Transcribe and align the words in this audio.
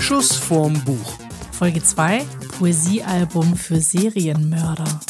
Schuss 0.00 0.36
vorm 0.36 0.82
Buch. 0.84 1.18
Folge 1.52 1.82
2 1.82 2.24
Poesiealbum 2.58 3.56
für 3.56 3.80
Serienmörder. 3.80 5.00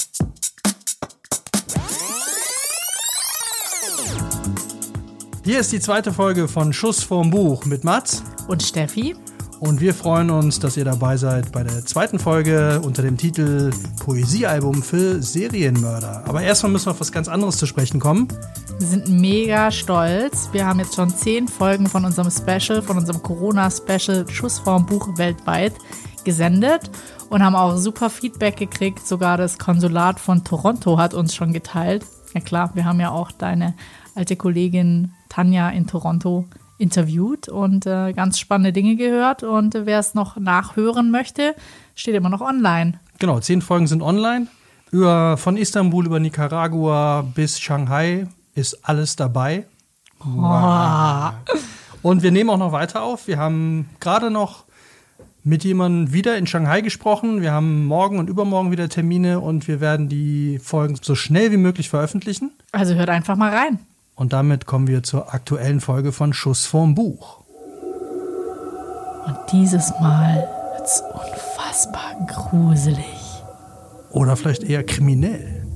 Hier 5.44 5.60
ist 5.60 5.72
die 5.72 5.80
zweite 5.80 6.12
Folge 6.12 6.48
von 6.48 6.72
Schuss 6.72 7.02
vorm 7.02 7.30
Buch 7.30 7.64
mit 7.64 7.82
Mats. 7.82 8.22
Und 8.46 8.62
Steffi? 8.62 9.16
Und 9.60 9.82
wir 9.82 9.92
freuen 9.92 10.30
uns, 10.30 10.58
dass 10.58 10.78
ihr 10.78 10.86
dabei 10.86 11.18
seid 11.18 11.52
bei 11.52 11.62
der 11.62 11.84
zweiten 11.84 12.18
Folge 12.18 12.80
unter 12.82 13.02
dem 13.02 13.18
Titel 13.18 13.70
Poesiealbum 14.02 14.82
für 14.82 15.22
Serienmörder. 15.22 16.24
Aber 16.26 16.40
erstmal 16.40 16.72
müssen 16.72 16.86
wir 16.86 16.92
auf 16.92 17.00
was 17.00 17.12
ganz 17.12 17.28
anderes 17.28 17.58
zu 17.58 17.66
sprechen 17.66 18.00
kommen. 18.00 18.26
Wir 18.78 18.86
sind 18.86 19.08
mega 19.08 19.70
stolz. 19.70 20.48
Wir 20.52 20.64
haben 20.64 20.78
jetzt 20.78 20.94
schon 20.94 21.10
zehn 21.10 21.46
Folgen 21.46 21.86
von 21.88 22.06
unserem 22.06 22.30
Special, 22.30 22.80
von 22.80 22.96
unserem 22.96 23.22
Corona-Special 23.22 24.26
Schuss 24.30 24.58
vorm 24.58 24.86
Buch 24.86 25.18
weltweit 25.18 25.74
gesendet 26.24 26.90
und 27.28 27.44
haben 27.44 27.54
auch 27.54 27.76
super 27.76 28.08
Feedback 28.08 28.56
gekriegt. 28.56 29.06
Sogar 29.06 29.36
das 29.36 29.58
Konsulat 29.58 30.20
von 30.20 30.42
Toronto 30.42 30.96
hat 30.96 31.12
uns 31.12 31.34
schon 31.34 31.52
geteilt. 31.52 32.06
Ja 32.32 32.40
klar, 32.40 32.70
wir 32.72 32.86
haben 32.86 32.98
ja 32.98 33.10
auch 33.10 33.30
deine 33.30 33.74
alte 34.14 34.36
Kollegin 34.36 35.12
Tanja 35.28 35.68
in 35.68 35.86
Toronto 35.86 36.46
interviewt 36.80 37.48
und 37.48 37.86
äh, 37.86 38.12
ganz 38.12 38.38
spannende 38.38 38.72
Dinge 38.72 38.96
gehört. 38.96 39.42
Und 39.42 39.74
äh, 39.74 39.86
wer 39.86 39.98
es 39.98 40.14
noch 40.14 40.36
nachhören 40.36 41.10
möchte, 41.10 41.54
steht 41.94 42.14
immer 42.14 42.30
noch 42.30 42.40
online. 42.40 43.00
Genau, 43.18 43.38
zehn 43.40 43.62
Folgen 43.62 43.86
sind 43.86 44.02
online. 44.02 44.46
Über, 44.90 45.36
von 45.36 45.56
Istanbul 45.56 46.06
über 46.06 46.18
Nicaragua 46.18 47.22
bis 47.22 47.60
Shanghai 47.60 48.26
ist 48.54 48.80
alles 48.82 49.14
dabei. 49.14 49.66
Wow. 50.18 51.32
Und 52.02 52.22
wir 52.22 52.30
nehmen 52.30 52.50
auch 52.50 52.58
noch 52.58 52.72
weiter 52.72 53.02
auf. 53.02 53.26
Wir 53.28 53.38
haben 53.38 53.88
gerade 54.00 54.30
noch 54.30 54.64
mit 55.44 55.64
jemandem 55.64 56.12
wieder 56.12 56.36
in 56.36 56.46
Shanghai 56.46 56.80
gesprochen. 56.80 57.40
Wir 57.40 57.52
haben 57.52 57.86
morgen 57.86 58.18
und 58.18 58.28
übermorgen 58.28 58.70
wieder 58.70 58.88
Termine 58.88 59.40
und 59.40 59.68
wir 59.68 59.80
werden 59.80 60.08
die 60.08 60.58
Folgen 60.58 60.96
so 61.00 61.14
schnell 61.14 61.52
wie 61.52 61.56
möglich 61.56 61.88
veröffentlichen. 61.88 62.52
Also 62.72 62.94
hört 62.94 63.08
einfach 63.08 63.36
mal 63.36 63.54
rein. 63.54 63.78
Und 64.20 64.34
damit 64.34 64.66
kommen 64.66 64.86
wir 64.86 65.02
zur 65.02 65.32
aktuellen 65.32 65.80
Folge 65.80 66.12
von 66.12 66.34
Schuss 66.34 66.66
vorm 66.66 66.94
Buch. 66.94 67.40
Und 69.26 69.38
dieses 69.50 69.98
Mal 69.98 70.46
wird's 70.76 71.02
unfassbar 71.14 72.16
gruselig. 72.28 73.42
Oder 74.10 74.36
vielleicht 74.36 74.62
eher 74.62 74.84
kriminell. 74.84 75.66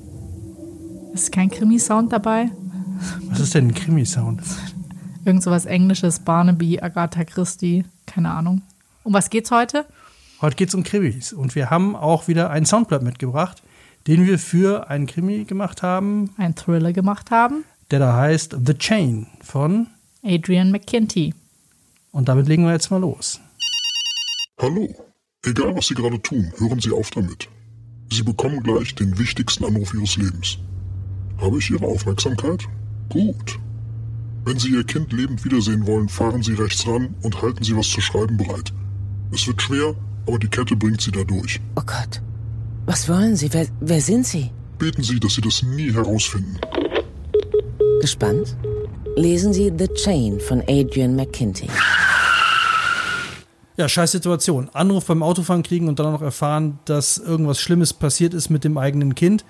Ist 1.14 1.32
kein 1.32 1.48
Krimi-Sound 1.48 2.12
dabei? 2.12 2.50
Was 3.30 3.40
ist 3.40 3.54
denn 3.54 3.68
ein 3.68 3.74
Krimi-Sound? 3.74 4.42
Irgend 5.24 5.42
sowas 5.42 5.64
Englisches, 5.64 6.18
Barnaby, 6.18 6.78
Agatha 6.80 7.24
Christie, 7.24 7.86
keine 8.04 8.30
Ahnung. 8.30 8.60
Um 9.04 9.14
was 9.14 9.30
geht's 9.30 9.52
heute? 9.52 9.86
Heute 10.42 10.56
geht's 10.56 10.74
um 10.74 10.84
Krimis. 10.84 11.32
Und 11.32 11.54
wir 11.54 11.70
haben 11.70 11.96
auch 11.96 12.28
wieder 12.28 12.50
ein 12.50 12.66
Soundblatt 12.66 13.04
mitgebracht, 13.04 13.62
den 14.06 14.26
wir 14.26 14.38
für 14.38 14.90
einen 14.90 15.06
Krimi 15.06 15.44
gemacht 15.44 15.82
haben. 15.82 16.34
Ein 16.36 16.54
Thriller 16.54 16.92
gemacht 16.92 17.30
haben 17.30 17.64
der 17.90 17.98
da 17.98 18.16
heißt 18.16 18.56
The 18.64 18.74
Chain 18.74 19.26
von 19.42 19.88
Adrian 20.22 20.70
McKinty. 20.70 21.34
Und 22.12 22.28
damit 22.28 22.46
legen 22.46 22.64
wir 22.64 22.72
jetzt 22.72 22.90
mal 22.90 23.00
los. 23.00 23.40
Hallo. 24.60 24.88
Egal 25.44 25.76
was 25.76 25.88
Sie 25.88 25.94
gerade 25.94 26.20
tun, 26.22 26.52
hören 26.56 26.80
Sie 26.80 26.90
auf 26.90 27.10
damit. 27.10 27.48
Sie 28.10 28.22
bekommen 28.22 28.62
gleich 28.62 28.94
den 28.94 29.18
wichtigsten 29.18 29.64
Anruf 29.64 29.92
Ihres 29.92 30.16
Lebens. 30.16 30.58
Habe 31.38 31.58
ich 31.58 31.70
Ihre 31.70 31.84
Aufmerksamkeit? 31.86 32.62
Gut. 33.10 33.58
Wenn 34.44 34.58
Sie 34.58 34.70
Ihr 34.70 34.84
Kind 34.84 35.12
lebend 35.12 35.44
wiedersehen 35.44 35.86
wollen, 35.86 36.08
fahren 36.08 36.42
Sie 36.42 36.54
rechts 36.54 36.86
ran 36.86 37.14
und 37.22 37.42
halten 37.42 37.64
Sie 37.64 37.76
was 37.76 37.88
zu 37.88 38.00
schreiben 38.00 38.36
bereit. 38.36 38.72
Es 39.32 39.46
wird 39.46 39.60
schwer, 39.60 39.94
aber 40.26 40.38
die 40.38 40.48
Kette 40.48 40.76
bringt 40.76 41.00
Sie 41.00 41.10
da 41.10 41.24
durch. 41.24 41.60
Oh 41.76 41.82
Gott. 41.84 42.22
Was 42.86 43.08
wollen 43.08 43.36
Sie? 43.36 43.52
Wer, 43.52 43.66
wer 43.80 44.00
sind 44.00 44.26
Sie? 44.26 44.50
Beten 44.78 45.02
Sie, 45.02 45.18
dass 45.18 45.34
Sie 45.34 45.40
das 45.40 45.62
nie 45.62 45.92
herausfinden. 45.92 46.58
Gespannt? 48.04 48.54
Lesen 49.16 49.54
Sie 49.54 49.72
The 49.78 49.88
Chain 49.88 50.38
von 50.38 50.62
Adrian 50.68 51.16
McKinty. 51.16 51.70
Ja, 53.78 53.88
scheiß 53.88 54.12
Situation. 54.12 54.68
Anruf 54.74 55.06
beim 55.06 55.22
Autofahren 55.22 55.62
kriegen 55.62 55.88
und 55.88 55.98
dann 55.98 56.12
noch 56.12 56.20
erfahren, 56.20 56.78
dass 56.84 57.16
irgendwas 57.16 57.62
Schlimmes 57.62 57.94
passiert 57.94 58.34
ist 58.34 58.50
mit 58.50 58.62
dem 58.62 58.76
eigenen 58.76 59.14
Kind. 59.14 59.46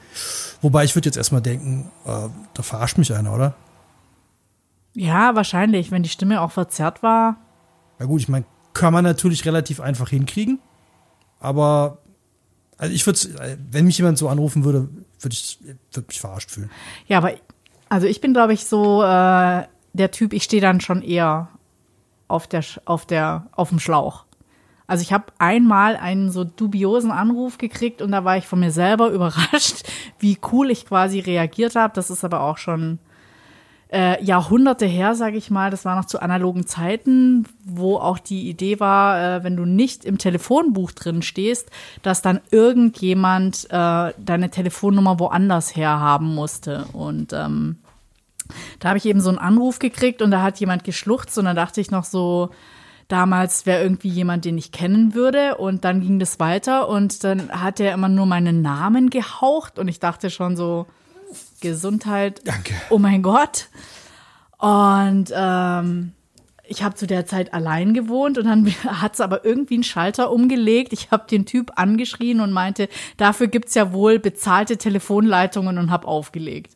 Wobei 0.62 0.84
ich 0.84 0.94
würde 0.94 1.08
jetzt 1.08 1.16
erstmal 1.16 1.40
denken, 1.42 1.90
äh, 2.06 2.28
da 2.54 2.62
verarscht 2.62 2.96
mich 2.96 3.12
einer, 3.12 3.34
oder? 3.34 3.56
Ja, 4.94 5.34
wahrscheinlich, 5.34 5.90
wenn 5.90 6.04
die 6.04 6.08
Stimme 6.08 6.40
auch 6.40 6.52
verzerrt 6.52 7.02
war. 7.02 7.38
Na 7.98 8.06
gut, 8.06 8.20
ich 8.20 8.28
meine, 8.28 8.44
kann 8.72 8.92
man 8.92 9.02
natürlich 9.02 9.44
relativ 9.46 9.80
einfach 9.80 10.10
hinkriegen. 10.10 10.60
Aber 11.40 11.98
also 12.78 12.94
ich 12.94 13.04
würde, 13.04 13.18
äh, 13.40 13.56
wenn 13.68 13.84
mich 13.84 13.98
jemand 13.98 14.16
so 14.16 14.28
anrufen 14.28 14.62
würde, 14.62 14.88
würde 15.18 15.32
ich 15.32 15.58
würd 15.92 16.06
mich 16.06 16.20
verarscht 16.20 16.52
fühlen. 16.52 16.70
Ja, 17.08 17.18
aber 17.18 17.32
also 17.94 18.08
ich 18.08 18.20
bin, 18.20 18.32
glaube 18.32 18.52
ich, 18.52 18.66
so 18.66 19.04
äh, 19.04 19.62
der 19.92 20.10
Typ, 20.10 20.32
ich 20.32 20.42
stehe 20.42 20.60
dann 20.60 20.80
schon 20.80 21.00
eher 21.00 21.48
auf 22.26 22.48
der, 22.48 22.64
auf 22.86 23.06
der, 23.06 23.46
auf 23.52 23.68
dem 23.68 23.78
Schlauch. 23.78 24.24
Also 24.88 25.02
ich 25.02 25.12
habe 25.12 25.26
einmal 25.38 25.94
einen 25.94 26.32
so 26.32 26.42
dubiosen 26.42 27.12
Anruf 27.12 27.56
gekriegt 27.56 28.02
und 28.02 28.10
da 28.10 28.24
war 28.24 28.36
ich 28.36 28.48
von 28.48 28.58
mir 28.58 28.72
selber 28.72 29.10
überrascht, 29.12 29.84
wie 30.18 30.38
cool 30.50 30.72
ich 30.72 30.86
quasi 30.86 31.20
reagiert 31.20 31.76
habe. 31.76 31.94
Das 31.94 32.10
ist 32.10 32.24
aber 32.24 32.40
auch 32.40 32.58
schon 32.58 32.98
äh, 33.92 34.20
Jahrhunderte 34.24 34.86
her, 34.86 35.14
sage 35.14 35.36
ich 35.36 35.52
mal. 35.52 35.70
Das 35.70 35.84
war 35.84 35.94
noch 35.94 36.06
zu 36.06 36.20
analogen 36.20 36.66
Zeiten, 36.66 37.46
wo 37.64 37.98
auch 37.98 38.18
die 38.18 38.50
Idee 38.50 38.80
war, 38.80 39.36
äh, 39.36 39.44
wenn 39.44 39.54
du 39.54 39.66
nicht 39.66 40.04
im 40.04 40.18
Telefonbuch 40.18 40.90
drin 40.90 41.22
stehst, 41.22 41.70
dass 42.02 42.22
dann 42.22 42.40
irgendjemand 42.50 43.66
äh, 43.70 44.12
deine 44.18 44.50
Telefonnummer 44.50 45.20
woanders 45.20 45.76
herhaben 45.76 46.34
musste. 46.34 46.86
Und 46.92 47.32
ähm, 47.32 47.76
da 48.78 48.88
habe 48.88 48.98
ich 48.98 49.06
eben 49.06 49.20
so 49.20 49.28
einen 49.28 49.38
Anruf 49.38 49.78
gekriegt 49.78 50.22
und 50.22 50.30
da 50.30 50.42
hat 50.42 50.60
jemand 50.60 50.84
geschluchzt 50.84 51.38
und 51.38 51.46
dann 51.46 51.56
dachte 51.56 51.80
ich 51.80 51.90
noch 51.90 52.04
so, 52.04 52.50
damals 53.08 53.66
wäre 53.66 53.82
irgendwie 53.82 54.08
jemand, 54.08 54.44
den 54.44 54.58
ich 54.58 54.72
kennen 54.72 55.14
würde. 55.14 55.56
Und 55.56 55.84
dann 55.84 56.00
ging 56.00 56.18
das 56.18 56.40
weiter 56.40 56.88
und 56.88 57.24
dann 57.24 57.50
hat 57.50 57.80
er 57.80 57.94
immer 57.94 58.08
nur 58.08 58.26
meinen 58.26 58.62
Namen 58.62 59.10
gehaucht 59.10 59.78
und 59.78 59.88
ich 59.88 60.00
dachte 60.00 60.30
schon 60.30 60.56
so, 60.56 60.86
Gesundheit. 61.60 62.42
Danke. 62.44 62.74
Oh 62.90 62.98
mein 62.98 63.22
Gott. 63.22 63.68
Und 64.58 65.32
ähm, 65.34 66.12
ich 66.66 66.82
habe 66.82 66.94
zu 66.94 67.06
der 67.06 67.26
Zeit 67.26 67.52
allein 67.52 67.94
gewohnt 67.94 68.38
und 68.38 68.46
dann 68.46 68.66
hat 68.84 69.14
es 69.14 69.20
aber 69.20 69.44
irgendwie 69.44 69.74
einen 69.74 69.84
Schalter 69.84 70.30
umgelegt. 70.30 70.92
Ich 70.92 71.10
habe 71.10 71.26
den 71.30 71.46
Typ 71.46 71.72
angeschrien 71.76 72.40
und 72.40 72.52
meinte, 72.52 72.88
dafür 73.16 73.48
gibt 73.48 73.68
es 73.68 73.74
ja 73.74 73.92
wohl 73.92 74.18
bezahlte 74.18 74.76
Telefonleitungen 74.76 75.78
und 75.78 75.90
habe 75.90 76.06
aufgelegt. 76.06 76.73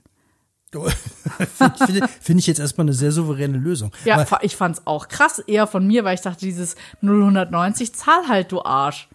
Finde 1.78 2.08
find 2.20 2.40
ich 2.40 2.46
jetzt 2.46 2.60
erstmal 2.60 2.84
eine 2.84 2.92
sehr 2.92 3.12
souveräne 3.12 3.56
Lösung. 3.56 3.90
Ja, 4.04 4.18
Aber 4.18 4.44
ich 4.44 4.56
fand 4.56 4.76
es 4.76 4.86
auch 4.86 5.08
krass, 5.08 5.38
eher 5.38 5.66
von 5.66 5.86
mir, 5.86 6.04
weil 6.04 6.14
ich 6.14 6.20
dachte, 6.20 6.40
dieses 6.40 6.76
090, 7.00 7.94
zahl 7.94 8.28
halt, 8.28 8.52
du 8.52 8.62
Arsch. 8.62 9.08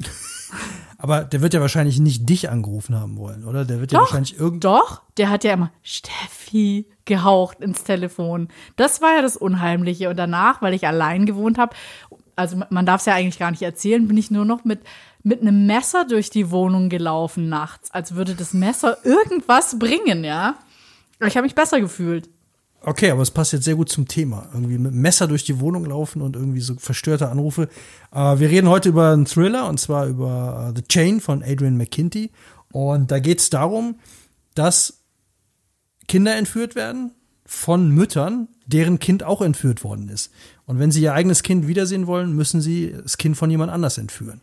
Aber 0.98 1.22
der 1.22 1.40
wird 1.40 1.54
ja 1.54 1.60
wahrscheinlich 1.60 2.00
nicht 2.00 2.28
dich 2.28 2.50
angerufen 2.50 2.96
haben 2.98 3.16
wollen, 3.16 3.44
oder? 3.44 3.64
Der 3.64 3.80
wird 3.80 3.92
doch, 3.92 3.98
ja 3.98 4.00
wahrscheinlich 4.00 4.38
irgend. 4.38 4.64
Doch, 4.64 5.02
der 5.16 5.30
hat 5.30 5.44
ja 5.44 5.52
immer 5.52 5.70
Steffi 5.82 6.86
gehaucht 7.04 7.60
ins 7.60 7.84
Telefon. 7.84 8.48
Das 8.74 9.00
war 9.00 9.14
ja 9.14 9.22
das 9.22 9.36
Unheimliche. 9.36 10.10
Und 10.10 10.16
danach, 10.16 10.60
weil 10.60 10.74
ich 10.74 10.86
allein 10.86 11.24
gewohnt 11.24 11.56
habe, 11.56 11.76
also 12.34 12.60
man 12.70 12.84
darf 12.84 13.00
es 13.00 13.06
ja 13.06 13.14
eigentlich 13.14 13.38
gar 13.38 13.52
nicht 13.52 13.62
erzählen, 13.62 14.08
bin 14.08 14.16
ich 14.16 14.30
nur 14.32 14.44
noch 14.44 14.64
mit, 14.64 14.80
mit 15.22 15.40
einem 15.40 15.66
Messer 15.66 16.04
durch 16.04 16.30
die 16.30 16.50
Wohnung 16.50 16.88
gelaufen 16.88 17.48
nachts, 17.48 17.92
als 17.92 18.14
würde 18.14 18.34
das 18.34 18.52
Messer 18.52 18.98
irgendwas 19.04 19.78
bringen, 19.78 20.24
ja. 20.24 20.56
Ich 21.26 21.36
habe 21.36 21.44
mich 21.44 21.54
besser 21.54 21.80
gefühlt. 21.80 22.28
Okay, 22.80 23.10
aber 23.10 23.22
es 23.22 23.32
passt 23.32 23.52
jetzt 23.52 23.64
sehr 23.64 23.74
gut 23.74 23.88
zum 23.88 24.06
Thema. 24.06 24.48
Irgendwie 24.54 24.78
mit 24.78 24.94
Messer 24.94 25.26
durch 25.26 25.44
die 25.44 25.58
Wohnung 25.58 25.84
laufen 25.84 26.22
und 26.22 26.36
irgendwie 26.36 26.60
so 26.60 26.76
verstörte 26.76 27.28
Anrufe. 27.28 27.68
Äh, 28.12 28.38
wir 28.38 28.48
reden 28.48 28.68
heute 28.68 28.90
über 28.90 29.12
einen 29.12 29.26
Thriller 29.26 29.68
und 29.68 29.80
zwar 29.80 30.06
über 30.06 30.68
uh, 30.68 30.72
The 30.76 30.86
Chain 30.86 31.20
von 31.20 31.42
Adrian 31.42 31.76
McKinty. 31.76 32.30
Und 32.72 33.10
da 33.10 33.18
geht 33.18 33.40
es 33.40 33.50
darum, 33.50 33.96
dass 34.54 35.02
Kinder 36.06 36.36
entführt 36.36 36.76
werden 36.76 37.12
von 37.44 37.90
Müttern, 37.90 38.48
deren 38.66 38.98
Kind 38.98 39.24
auch 39.24 39.42
entführt 39.42 39.82
worden 39.82 40.08
ist. 40.08 40.30
Und 40.66 40.78
wenn 40.78 40.92
sie 40.92 41.02
ihr 41.02 41.14
eigenes 41.14 41.42
Kind 41.42 41.66
wiedersehen 41.66 42.06
wollen, 42.06 42.34
müssen 42.34 42.60
sie 42.60 42.94
das 43.02 43.16
Kind 43.16 43.36
von 43.36 43.50
jemand 43.50 43.72
anders 43.72 43.98
entführen. 43.98 44.40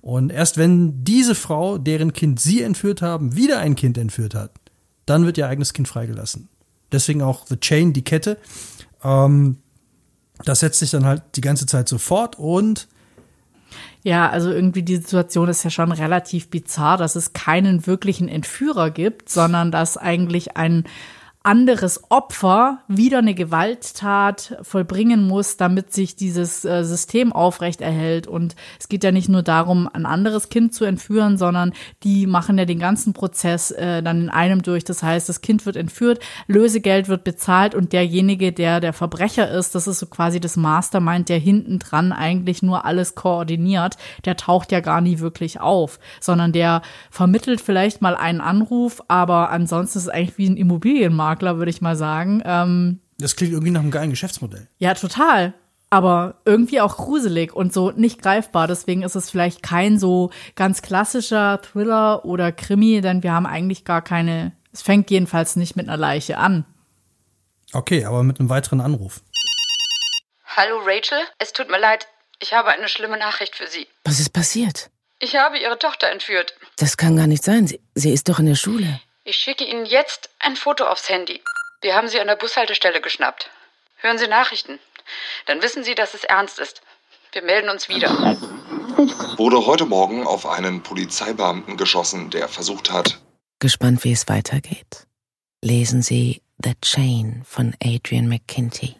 Und 0.00 0.30
erst 0.30 0.58
wenn 0.58 1.04
diese 1.04 1.34
Frau, 1.34 1.78
deren 1.78 2.12
Kind 2.12 2.40
sie 2.40 2.62
entführt 2.62 3.00
haben, 3.00 3.34
wieder 3.34 3.60
ein 3.60 3.76
Kind 3.76 3.96
entführt 3.96 4.34
hat, 4.34 4.52
dann 5.08 5.24
wird 5.24 5.38
ihr 5.38 5.48
eigenes 5.48 5.72
Kind 5.72 5.88
freigelassen. 5.88 6.48
Deswegen 6.92 7.22
auch 7.22 7.46
The 7.46 7.56
Chain, 7.56 7.92
die 7.92 8.02
Kette. 8.02 8.38
Ähm, 9.02 9.58
das 10.44 10.60
setzt 10.60 10.78
sich 10.78 10.90
dann 10.90 11.04
halt 11.04 11.22
die 11.34 11.40
ganze 11.40 11.66
Zeit 11.66 11.88
so 11.88 11.98
fort 11.98 12.38
und 12.38 12.88
ja, 14.04 14.30
also 14.30 14.50
irgendwie 14.50 14.82
die 14.82 14.96
Situation 14.96 15.48
ist 15.48 15.64
ja 15.64 15.70
schon 15.70 15.90
relativ 15.92 16.48
bizarr, 16.48 16.96
dass 16.96 17.16
es 17.16 17.32
keinen 17.32 17.86
wirklichen 17.86 18.28
Entführer 18.28 18.90
gibt, 18.90 19.28
sondern 19.28 19.70
dass 19.72 19.96
eigentlich 19.96 20.56
ein, 20.56 20.84
anderes 21.42 22.10
Opfer 22.10 22.80
wieder 22.88 23.18
eine 23.18 23.34
Gewalttat 23.34 24.58
vollbringen 24.62 25.26
muss, 25.26 25.56
damit 25.56 25.92
sich 25.92 26.16
dieses 26.16 26.64
äh, 26.64 26.84
System 26.84 27.32
aufrecht 27.32 27.80
erhält. 27.80 28.26
Und 28.26 28.56
es 28.78 28.88
geht 28.88 29.04
ja 29.04 29.12
nicht 29.12 29.28
nur 29.28 29.42
darum, 29.42 29.88
ein 29.92 30.04
anderes 30.04 30.48
Kind 30.48 30.74
zu 30.74 30.84
entführen, 30.84 31.38
sondern 31.38 31.72
die 32.02 32.26
machen 32.26 32.58
ja 32.58 32.64
den 32.64 32.80
ganzen 32.80 33.12
Prozess 33.12 33.70
äh, 33.70 34.02
dann 34.02 34.22
in 34.22 34.28
einem 34.30 34.62
durch. 34.62 34.84
Das 34.84 35.02
heißt, 35.02 35.28
das 35.28 35.40
Kind 35.40 35.64
wird 35.64 35.76
entführt, 35.76 36.20
Lösegeld 36.48 37.08
wird 37.08 37.24
bezahlt 37.24 37.74
und 37.74 37.92
derjenige, 37.92 38.52
der 38.52 38.80
der 38.80 38.92
Verbrecher 38.92 39.48
ist, 39.48 39.74
das 39.74 39.86
ist 39.86 40.00
so 40.00 40.06
quasi 40.06 40.40
das 40.40 40.56
Mastermind, 40.56 41.28
der 41.28 41.38
hinten 41.38 41.78
dran 41.78 42.12
eigentlich 42.12 42.62
nur 42.62 42.84
alles 42.84 43.14
koordiniert, 43.14 43.96
der 44.24 44.36
taucht 44.36 44.72
ja 44.72 44.80
gar 44.80 45.00
nie 45.00 45.20
wirklich 45.20 45.60
auf, 45.60 46.00
sondern 46.20 46.52
der 46.52 46.82
vermittelt 47.10 47.60
vielleicht 47.60 48.02
mal 48.02 48.16
einen 48.16 48.40
Anruf, 48.40 49.02
aber 49.08 49.50
ansonsten 49.50 49.98
ist 49.98 50.04
es 50.04 50.10
eigentlich 50.10 50.38
wie 50.38 50.48
ein 50.48 50.56
Immobilienmarkt 50.56 51.27
Makler, 51.28 51.58
würde 51.58 51.70
ich 51.70 51.82
mal 51.82 51.96
sagen. 51.96 52.42
Ähm, 52.44 53.00
das 53.18 53.36
klingt 53.36 53.52
irgendwie 53.52 53.72
nach 53.72 53.80
einem 53.80 53.90
geilen 53.90 54.10
Geschäftsmodell. 54.10 54.68
Ja, 54.78 54.94
total. 54.94 55.52
Aber 55.90 56.40
irgendwie 56.44 56.80
auch 56.80 56.96
gruselig 56.96 57.54
und 57.54 57.72
so 57.72 57.90
nicht 57.90 58.22
greifbar. 58.22 58.66
Deswegen 58.66 59.02
ist 59.02 59.14
es 59.14 59.30
vielleicht 59.30 59.62
kein 59.62 59.98
so 59.98 60.30
ganz 60.54 60.80
klassischer 60.82 61.60
Thriller 61.60 62.24
oder 62.24 62.52
Krimi, 62.52 63.00
denn 63.00 63.22
wir 63.22 63.32
haben 63.32 63.46
eigentlich 63.46 63.84
gar 63.84 64.02
keine. 64.02 64.52
Es 64.72 64.82
fängt 64.82 65.10
jedenfalls 65.10 65.56
nicht 65.56 65.76
mit 65.76 65.88
einer 65.88 65.96
Leiche 65.96 66.38
an. 66.38 66.64
Okay, 67.72 68.04
aber 68.04 68.22
mit 68.22 68.38
einem 68.38 68.48
weiteren 68.48 68.80
Anruf. 68.80 69.20
Hallo 70.56 70.76
Rachel, 70.84 71.18
es 71.38 71.52
tut 71.52 71.70
mir 71.70 71.78
leid, 71.78 72.06
ich 72.40 72.52
habe 72.52 72.68
eine 72.68 72.88
schlimme 72.88 73.18
Nachricht 73.18 73.54
für 73.56 73.66
Sie. 73.66 73.86
Was 74.04 74.20
ist 74.20 74.30
passiert? 74.30 74.90
Ich 75.20 75.36
habe 75.36 75.58
Ihre 75.58 75.78
Tochter 75.78 76.08
entführt. 76.10 76.54
Das 76.76 76.96
kann 76.96 77.16
gar 77.16 77.26
nicht 77.26 77.44
sein. 77.44 77.66
Sie, 77.66 77.80
sie 77.94 78.12
ist 78.12 78.28
doch 78.28 78.38
in 78.38 78.46
der 78.46 78.54
Schule. 78.54 79.00
Ich 79.28 79.36
schicke 79.36 79.64
Ihnen 79.64 79.84
jetzt 79.84 80.30
ein 80.38 80.56
Foto 80.56 80.86
aufs 80.86 81.10
Handy. 81.10 81.42
Wir 81.82 81.94
haben 81.94 82.08
sie 82.08 82.18
an 82.18 82.28
der 82.28 82.36
Bushaltestelle 82.36 83.02
geschnappt. 83.02 83.50
Hören 83.96 84.16
Sie 84.16 84.26
Nachrichten. 84.26 84.78
Dann 85.44 85.60
wissen 85.60 85.84
Sie, 85.84 85.94
dass 85.94 86.14
es 86.14 86.24
ernst 86.24 86.58
ist. 86.58 86.80
Wir 87.32 87.42
melden 87.42 87.68
uns 87.68 87.90
wieder. 87.90 88.08
Wurde 89.36 89.66
heute 89.66 89.84
Morgen 89.84 90.26
auf 90.26 90.46
einen 90.46 90.82
Polizeibeamten 90.82 91.76
geschossen, 91.76 92.30
der 92.30 92.48
versucht 92.48 92.90
hat. 92.90 93.20
Gespannt, 93.58 94.02
wie 94.02 94.12
es 94.12 94.28
weitergeht. 94.28 95.06
Lesen 95.62 96.00
Sie 96.00 96.40
The 96.64 96.72
Chain 96.80 97.42
von 97.46 97.76
Adrian 97.84 98.30
McKinty. 98.30 98.97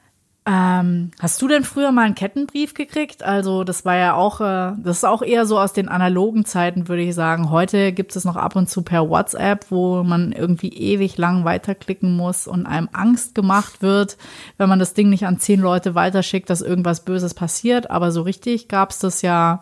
Ähm, 0.51 1.11
hast 1.21 1.43
du 1.43 1.49
denn 1.49 1.63
früher 1.63 1.93
mal 1.93 2.07
einen 2.07 2.15
Kettenbrief 2.15 2.73
gekriegt? 2.73 3.23
Also 3.23 3.65
das 3.65 3.85
war 3.85 3.97
ja 3.97 4.15
auch, 4.15 4.41
äh, 4.41 4.73
das 4.79 4.99
ist 4.99 5.05
auch 5.05 5.21
eher 5.21 5.45
so 5.45 5.59
aus 5.59 5.75
den 5.75 5.91
analogen 5.91 6.47
Zeiten, 6.47 6.89
würde 6.89 7.03
ich 7.03 7.15
sagen. 7.15 7.51
Heute 7.51 7.93
gibt 7.93 8.17
es 8.17 8.25
noch 8.25 8.37
ab 8.37 8.57
und 8.57 8.67
zu 8.67 8.81
per 8.81 9.11
WhatsApp, 9.11 9.67
wo 9.69 10.03
man 10.05 10.33
irgendwie 10.33 10.71
ewig 10.71 11.19
lang 11.19 11.45
weiterklicken 11.45 12.17
muss 12.17 12.47
und 12.47 12.65
einem 12.65 12.89
Angst 12.95 13.35
gemacht 13.35 13.83
wird, 13.83 14.17
wenn 14.57 14.71
man 14.71 14.79
das 14.79 14.95
Ding 14.95 15.11
nicht 15.11 15.27
an 15.27 15.39
zehn 15.39 15.61
Leute 15.61 15.95
weiterschickt, 15.95 16.49
dass 16.49 16.63
irgendwas 16.63 17.05
Böses 17.05 17.35
passiert. 17.35 17.91
Aber 17.91 18.11
so 18.11 18.23
richtig 18.23 18.69
gab 18.69 18.93
es 18.93 19.01
das 19.01 19.21
ja, 19.21 19.61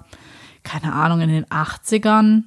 keine 0.62 0.92
Ahnung, 0.92 1.20
in 1.20 1.30
den 1.30 1.46
80ern. 1.46 2.44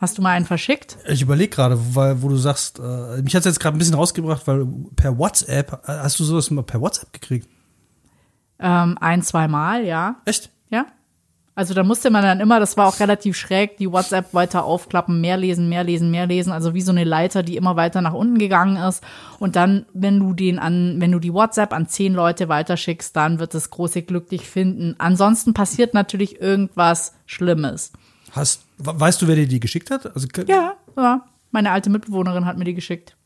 Hast 0.00 0.16
du 0.16 0.22
mal 0.22 0.30
einen 0.30 0.46
verschickt? 0.46 0.96
Ich 1.08 1.22
überlege 1.22 1.50
gerade, 1.50 1.78
weil 1.94 2.22
wo 2.22 2.28
du 2.28 2.36
sagst, 2.36 2.78
äh, 2.78 3.20
mich 3.20 3.34
hat 3.34 3.40
es 3.40 3.46
jetzt 3.46 3.60
gerade 3.60 3.76
ein 3.76 3.78
bisschen 3.78 3.94
rausgebracht, 3.94 4.46
weil 4.46 4.66
per 4.94 5.18
WhatsApp, 5.18 5.72
äh, 5.88 5.92
hast 5.92 6.20
du 6.20 6.24
sowas 6.24 6.50
mal 6.50 6.62
per 6.62 6.80
WhatsApp 6.80 7.12
gekriegt? 7.12 7.48
Ähm, 8.60 8.96
ein, 9.00 9.22
zwei 9.22 9.48
Mal, 9.48 9.84
ja. 9.84 10.16
Echt? 10.24 10.50
Ja. 10.70 10.86
Also 11.56 11.74
da 11.74 11.82
musste 11.82 12.10
man 12.10 12.22
dann 12.22 12.38
immer, 12.38 12.60
das 12.60 12.76
war 12.76 12.86
auch 12.86 13.00
relativ 13.00 13.36
schräg, 13.36 13.78
die 13.78 13.90
WhatsApp 13.90 14.32
weiter 14.32 14.62
aufklappen, 14.62 15.20
mehr 15.20 15.36
lesen, 15.36 15.68
mehr 15.68 15.82
lesen, 15.82 16.12
mehr 16.12 16.26
lesen, 16.28 16.52
also 16.52 16.72
wie 16.72 16.82
so 16.82 16.92
eine 16.92 17.02
Leiter, 17.02 17.42
die 17.42 17.56
immer 17.56 17.74
weiter 17.74 18.00
nach 18.00 18.12
unten 18.12 18.38
gegangen 18.38 18.76
ist. 18.76 19.02
Und 19.40 19.56
dann, 19.56 19.84
wenn 19.92 20.20
du 20.20 20.34
den 20.34 20.60
an, 20.60 21.00
wenn 21.00 21.10
du 21.10 21.18
die 21.18 21.34
WhatsApp 21.34 21.72
an 21.72 21.88
zehn 21.88 22.14
Leute 22.14 22.48
weiterschickst, 22.48 23.16
dann 23.16 23.40
wird 23.40 23.54
das 23.54 23.70
große 23.70 24.02
Glück 24.02 24.28
dich 24.28 24.48
finden. 24.48 24.94
Ansonsten 24.98 25.52
passiert 25.52 25.94
natürlich 25.94 26.40
irgendwas 26.40 27.14
Schlimmes. 27.26 27.92
Hast, 28.32 28.62
weißt 28.78 29.22
du, 29.22 29.28
wer 29.28 29.36
dir 29.36 29.48
die 29.48 29.60
geschickt 29.60 29.90
hat? 29.90 30.14
Also, 30.14 30.28
ja, 30.46 30.74
ja, 30.96 31.24
meine 31.50 31.70
alte 31.70 31.90
Mitbewohnerin 31.90 32.44
hat 32.44 32.58
mir 32.58 32.64
die 32.64 32.74
geschickt. 32.74 33.16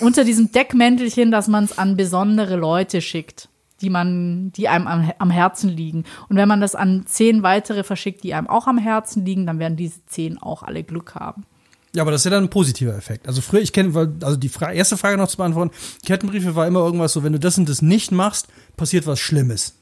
Unter 0.00 0.24
diesem 0.24 0.50
Deckmäntelchen, 0.50 1.30
dass 1.30 1.46
man 1.46 1.64
es 1.64 1.76
an 1.76 1.96
besondere 1.96 2.56
Leute 2.56 3.02
schickt, 3.02 3.48
die 3.82 3.90
man, 3.90 4.50
die 4.52 4.68
einem 4.68 4.86
am, 4.86 5.12
am, 5.18 5.30
Herzen 5.30 5.68
liegen. 5.68 6.04
Und 6.28 6.36
wenn 6.36 6.48
man 6.48 6.60
das 6.60 6.74
an 6.74 7.04
zehn 7.06 7.42
weitere 7.42 7.84
verschickt, 7.84 8.24
die 8.24 8.34
einem 8.34 8.48
auch 8.48 8.66
am 8.66 8.78
Herzen 8.78 9.26
liegen, 9.26 9.46
dann 9.46 9.58
werden 9.58 9.76
diese 9.76 10.04
zehn 10.06 10.38
auch 10.38 10.62
alle 10.62 10.82
Glück 10.84 11.14
haben. 11.14 11.44
Ja, 11.94 12.02
aber 12.02 12.10
das 12.10 12.22
ist 12.22 12.24
ja 12.26 12.30
dann 12.30 12.44
ein 12.44 12.50
positiver 12.50 12.96
Effekt. 12.96 13.28
Also 13.28 13.40
früher, 13.40 13.60
ich 13.60 13.72
kenne, 13.72 13.94
also 14.22 14.36
die 14.36 14.48
Fra 14.48 14.72
erste 14.72 14.96
Frage 14.96 15.16
noch 15.16 15.28
zu 15.28 15.36
beantworten, 15.36 15.74
Kettenbriefe 16.04 16.54
war 16.54 16.66
immer 16.66 16.80
irgendwas 16.80 17.12
so, 17.12 17.22
wenn 17.22 17.32
du 17.32 17.38
das 17.38 17.58
und 17.58 17.68
das 17.68 17.82
nicht 17.82 18.10
machst, 18.10 18.48
passiert 18.76 19.06
was 19.06 19.20
Schlimmes 19.20 19.74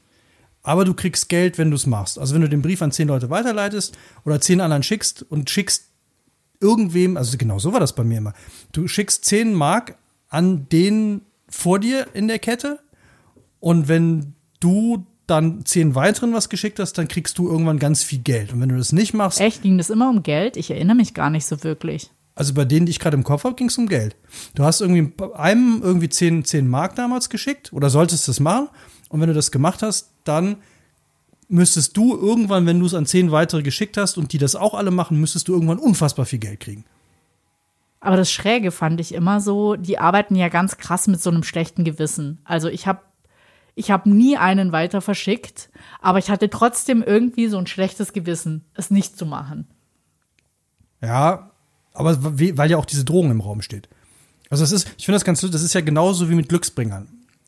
aber 0.67 0.83
du 0.83 0.93
kriegst 0.93 1.29
Geld, 1.29 1.57
wenn 1.57 1.69
du 1.69 1.77
es 1.77 1.85
machst. 1.85 2.19
Also 2.19 2.35
wenn 2.35 2.41
du 2.41 2.49
den 2.49 2.61
Brief 2.61 2.81
an 2.81 2.91
zehn 2.91 3.07
Leute 3.07 3.29
weiterleitest 3.29 3.97
oder 4.25 4.41
zehn 4.41 4.59
anderen 4.59 4.83
schickst 4.83 5.23
und 5.23 5.49
schickst 5.49 5.85
irgendwem, 6.59 7.15
also 7.15 7.37
genau 7.37 7.57
so 7.57 7.71
war 7.71 7.79
das 7.79 7.95
bei 7.95 8.03
mir 8.03 8.17
immer. 8.17 8.33
Du 8.73 8.85
schickst 8.89 9.23
zehn 9.23 9.53
Mark 9.53 9.97
an 10.27 10.67
den 10.67 11.21
vor 11.47 11.79
dir 11.79 12.07
in 12.13 12.27
der 12.27 12.39
Kette 12.39 12.79
und 13.61 13.87
wenn 13.87 14.33
du 14.59 15.05
dann 15.25 15.65
zehn 15.65 15.95
weiteren 15.95 16.33
was 16.33 16.49
geschickt 16.49 16.81
hast, 16.81 16.97
dann 16.97 17.07
kriegst 17.07 17.37
du 17.37 17.47
irgendwann 17.47 17.79
ganz 17.79 18.03
viel 18.03 18.19
Geld. 18.19 18.51
Und 18.51 18.59
wenn 18.59 18.67
du 18.67 18.77
das 18.77 18.91
nicht 18.91 19.13
machst. 19.13 19.39
Echt? 19.39 19.61
Ging 19.61 19.77
das 19.77 19.89
immer 19.89 20.09
um 20.09 20.21
Geld? 20.21 20.57
Ich 20.57 20.69
erinnere 20.69 20.97
mich 20.97 21.13
gar 21.13 21.29
nicht 21.29 21.45
so 21.45 21.63
wirklich. 21.63 22.11
Also 22.35 22.53
bei 22.53 22.65
denen, 22.65 22.87
die 22.87 22.89
ich 22.89 22.99
gerade 22.99 23.15
im 23.15 23.23
Kopf 23.23 23.45
habe, 23.45 23.55
ging 23.55 23.67
es 23.67 23.77
um 23.77 23.87
Geld. 23.87 24.17
Du 24.53 24.65
hast 24.65 24.81
irgendwie 24.81 25.13
einem 25.33 25.81
irgendwie 25.81 26.09
zehn, 26.09 26.43
zehn 26.43 26.67
Mark 26.67 26.95
damals 26.95 27.29
geschickt 27.29 27.71
oder 27.71 27.89
solltest 27.89 28.27
das 28.27 28.41
machen. 28.41 28.67
Und 29.09 29.21
wenn 29.21 29.29
du 29.29 29.33
das 29.33 29.51
gemacht 29.51 29.81
hast, 29.81 30.11
dann 30.27 30.57
müsstest 31.47 31.95
du 31.95 32.15
irgendwann, 32.15 32.65
wenn 32.65 32.79
du 32.79 32.85
es 32.85 32.93
an 32.93 33.05
zehn 33.05 33.31
weitere 33.31 33.63
geschickt 33.63 33.97
hast 33.97 34.17
und 34.17 34.33
die 34.33 34.37
das 34.37 34.55
auch 34.55 34.73
alle 34.73 34.91
machen, 34.91 35.19
müsstest 35.19 35.47
du 35.47 35.53
irgendwann 35.53 35.79
unfassbar 35.79 36.25
viel 36.25 36.39
Geld 36.39 36.59
kriegen. 36.59 36.83
Aber 37.99 38.17
das 38.17 38.31
Schräge 38.31 38.71
fand 38.71 38.99
ich 38.99 39.13
immer 39.13 39.41
so, 39.41 39.75
die 39.75 39.97
arbeiten 39.97 40.35
ja 40.35 40.49
ganz 40.49 40.77
krass 40.77 41.07
mit 41.07 41.21
so 41.21 41.29
einem 41.29 41.43
schlechten 41.43 41.83
Gewissen. 41.83 42.39
Also 42.43 42.67
ich 42.67 42.87
habe 42.87 43.01
ich 43.75 43.91
hab 43.91 44.05
nie 44.05 44.37
einen 44.37 44.71
weiter 44.71 45.01
verschickt, 45.01 45.69
aber 46.01 46.19
ich 46.19 46.29
hatte 46.29 46.49
trotzdem 46.49 47.03
irgendwie 47.03 47.47
so 47.47 47.57
ein 47.57 47.67
schlechtes 47.67 48.13
Gewissen, 48.13 48.65
es 48.73 48.91
nicht 48.91 49.17
zu 49.17 49.25
machen. 49.25 49.67
Ja, 51.01 51.51
aber 51.93 52.17
weil 52.23 52.71
ja 52.71 52.77
auch 52.77 52.85
diese 52.85 53.05
Drohung 53.05 53.31
im 53.31 53.41
Raum 53.41 53.61
steht. 53.61 53.87
Also 54.49 54.63
das 54.63 54.71
ist, 54.71 54.89
ich 54.97 55.05
finde 55.05 55.17
das 55.17 55.25
ganz, 55.25 55.41
das 55.41 55.61
ist 55.61 55.73
ja 55.73 55.81
genauso 55.81 56.29
wie 56.29 56.35
mit 56.35 56.49
Glücksbringern. 56.49 57.07